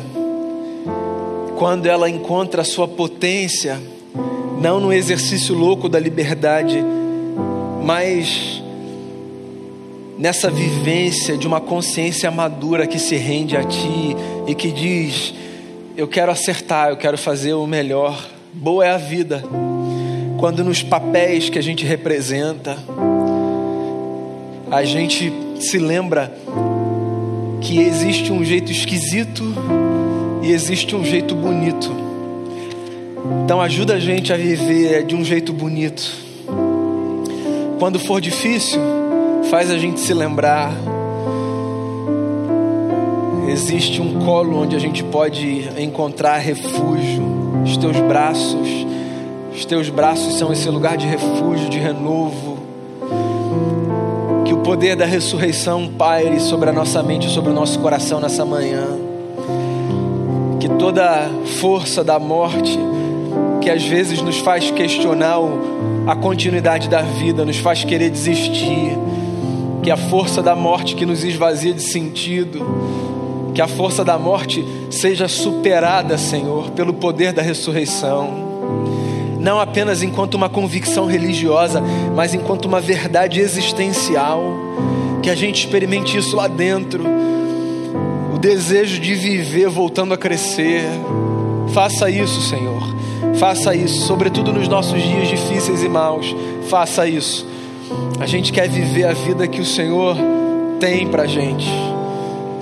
quando 1.57 1.85
ela 1.85 2.09
encontra 2.09 2.61
a 2.61 2.65
sua 2.65 2.87
potência, 2.87 3.81
não 4.59 4.79
no 4.79 4.91
exercício 4.91 5.55
louco 5.55 5.87
da 5.87 5.99
liberdade, 5.99 6.83
mas 7.81 8.61
nessa 10.17 10.49
vivência 10.49 11.37
de 11.37 11.47
uma 11.47 11.61
consciência 11.61 12.29
madura 12.29 12.87
que 12.87 12.99
se 12.99 13.15
rende 13.15 13.55
a 13.55 13.63
Ti 13.63 14.15
e 14.47 14.53
que 14.53 14.71
diz: 14.71 15.33
eu 15.97 16.07
quero 16.07 16.31
acertar, 16.31 16.89
eu 16.89 16.97
quero 16.97 17.17
fazer 17.17 17.53
o 17.53 17.65
melhor. 17.65 18.29
Boa 18.53 18.85
é 18.85 18.91
a 18.91 18.97
vida 18.97 19.43
quando 20.37 20.63
nos 20.63 20.83
papéis 20.83 21.49
que 21.49 21.57
a 21.57 21.61
gente 21.61 21.85
representa, 21.85 22.77
a 24.69 24.83
gente 24.83 25.31
se 25.59 25.77
lembra 25.77 26.31
que 27.61 27.79
existe 27.79 28.31
um 28.31 28.43
jeito 28.43 28.71
esquisito 28.71 29.43
e 30.43 30.51
existe 30.51 30.95
um 30.95 31.03
jeito 31.03 31.33
bonito. 31.33 31.89
Então 33.43 33.61
ajuda 33.61 33.95
a 33.95 33.99
gente 33.99 34.31
a 34.33 34.37
viver 34.37 35.03
de 35.05 35.15
um 35.15 35.23
jeito 35.23 35.53
bonito. 35.53 36.03
Quando 37.79 37.97
for 37.97 38.21
difícil, 38.21 38.79
faz 39.49 39.71
a 39.71 39.77
gente 39.77 39.99
se 39.99 40.13
lembrar 40.13 40.73
existe 43.49 44.01
um 44.01 44.19
colo 44.25 44.61
onde 44.61 44.75
a 44.75 44.79
gente 44.79 45.03
pode 45.03 45.69
encontrar 45.77 46.37
refúgio. 46.37 47.23
Os 47.63 47.77
teus 47.77 47.99
braços, 47.99 48.85
os 49.53 49.65
teus 49.65 49.89
braços 49.89 50.35
são 50.35 50.51
esse 50.51 50.69
lugar 50.69 50.97
de 50.97 51.07
refúgio, 51.07 51.69
de 51.69 51.79
renovo. 51.79 52.57
Que 54.45 54.53
o 54.53 54.57
poder 54.57 54.95
da 54.95 55.05
ressurreição 55.05 55.87
paire 55.87 56.39
sobre 56.39 56.69
a 56.69 56.73
nossa 56.73 57.01
mente, 57.01 57.29
sobre 57.29 57.51
o 57.51 57.53
nosso 57.53 57.79
coração 57.79 58.19
nessa 58.19 58.45
manhã. 58.45 58.85
Que 60.59 60.69
toda 60.69 61.29
força 61.59 62.03
da 62.03 62.19
morte, 62.19 62.77
que 63.61 63.69
às 63.69 63.83
vezes 63.83 64.21
nos 64.21 64.39
faz 64.39 64.69
questionar 64.71 65.39
a 66.05 66.15
continuidade 66.15 66.87
da 66.87 67.01
vida, 67.01 67.43
nos 67.43 67.57
faz 67.57 67.83
querer 67.83 68.09
desistir, 68.09 68.95
que 69.81 69.89
a 69.89 69.97
força 69.97 70.41
da 70.41 70.55
morte 70.55 70.95
que 70.95 71.05
nos 71.05 71.23
esvazia 71.23 71.73
de 71.73 71.81
sentido, 71.81 72.63
que 73.55 73.61
a 73.61 73.67
força 73.69 74.03
da 74.03 74.19
morte 74.19 74.65
seja 74.91 75.29
superada, 75.29 76.17
Senhor, 76.17 76.71
pelo 76.71 76.93
poder 76.93 77.31
da 77.31 77.41
ressurreição. 77.41 78.27
Não 79.39 79.59
apenas 79.61 80.03
enquanto 80.03 80.33
uma 80.33 80.49
convicção 80.49 81.05
religiosa, 81.05 81.81
mas 82.13 82.33
enquanto 82.33 82.65
uma 82.65 82.81
verdade 82.81 83.39
existencial. 83.39 84.43
Que 85.23 85.29
a 85.29 85.35
gente 85.35 85.65
experimente 85.65 86.17
isso 86.17 86.35
lá 86.35 86.49
dentro. 86.49 87.05
O 88.33 88.37
desejo 88.37 88.99
de 88.99 89.15
viver 89.15 89.69
voltando 89.69 90.13
a 90.13 90.17
crescer. 90.17 90.83
Faça 91.73 92.09
isso, 92.09 92.41
Senhor. 92.41 92.93
Faça 93.35 93.73
isso, 93.73 94.05
sobretudo 94.05 94.51
nos 94.51 94.67
nossos 94.67 95.01
dias 95.01 95.29
difíceis 95.29 95.81
e 95.81 95.87
maus. 95.87 96.35
Faça 96.67 97.07
isso. 97.07 97.47
A 98.19 98.25
gente 98.25 98.51
quer 98.51 98.67
viver 98.67 99.05
a 99.05 99.13
vida 99.13 99.47
que 99.47 99.61
o 99.61 99.65
Senhor 99.65 100.17
tem 100.79 101.07
para 101.07 101.25
gente. 101.25 101.94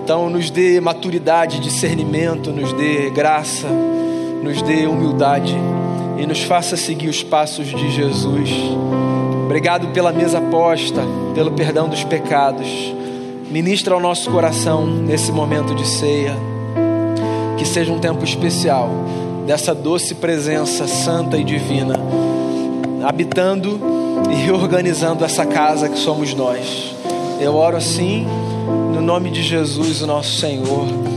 Então, 0.04 0.30
nos 0.30 0.50
dê 0.50 0.82
maturidade, 0.82 1.62
discernimento, 1.62 2.52
nos 2.52 2.74
dê 2.74 3.10
graça, 3.10 3.70
nos 4.44 4.62
dê 4.62 4.86
humildade 4.86 5.56
e 6.18 6.26
nos 6.26 6.44
faça 6.44 6.76
seguir 6.76 7.08
os 7.08 7.24
passos 7.24 7.68
de 7.68 7.90
Jesus. 7.90 8.50
Obrigado 9.46 9.88
pela 9.94 10.12
mesa 10.12 10.42
posta, 10.42 11.02
pelo 11.34 11.52
perdão 11.52 11.88
dos 11.88 12.04
pecados. 12.04 12.68
Ministra 13.50 13.94
ao 13.94 14.02
nosso 14.02 14.30
coração 14.30 14.86
nesse 14.86 15.32
momento 15.32 15.74
de 15.74 15.88
ceia. 15.88 16.36
Que 17.58 17.66
seja 17.66 17.94
um 17.94 18.00
tempo 18.00 18.26
especial 18.26 18.90
dessa 19.48 19.74
doce 19.74 20.16
presença 20.16 20.86
santa 20.86 21.38
e 21.38 21.46
divina, 21.46 21.96
habitando 23.08 23.80
e 24.30 24.36
reorganizando 24.36 25.24
essa 25.24 25.46
casa 25.46 25.88
que 25.88 25.98
somos 25.98 26.34
nós. 26.34 26.94
Eu 27.40 27.56
oro 27.56 27.78
assim 27.78 28.28
nome 29.04 29.30
de 29.30 29.44
Jesus, 29.44 30.02
o 30.02 30.08
nosso 30.08 30.40
Senhor. 30.40 31.14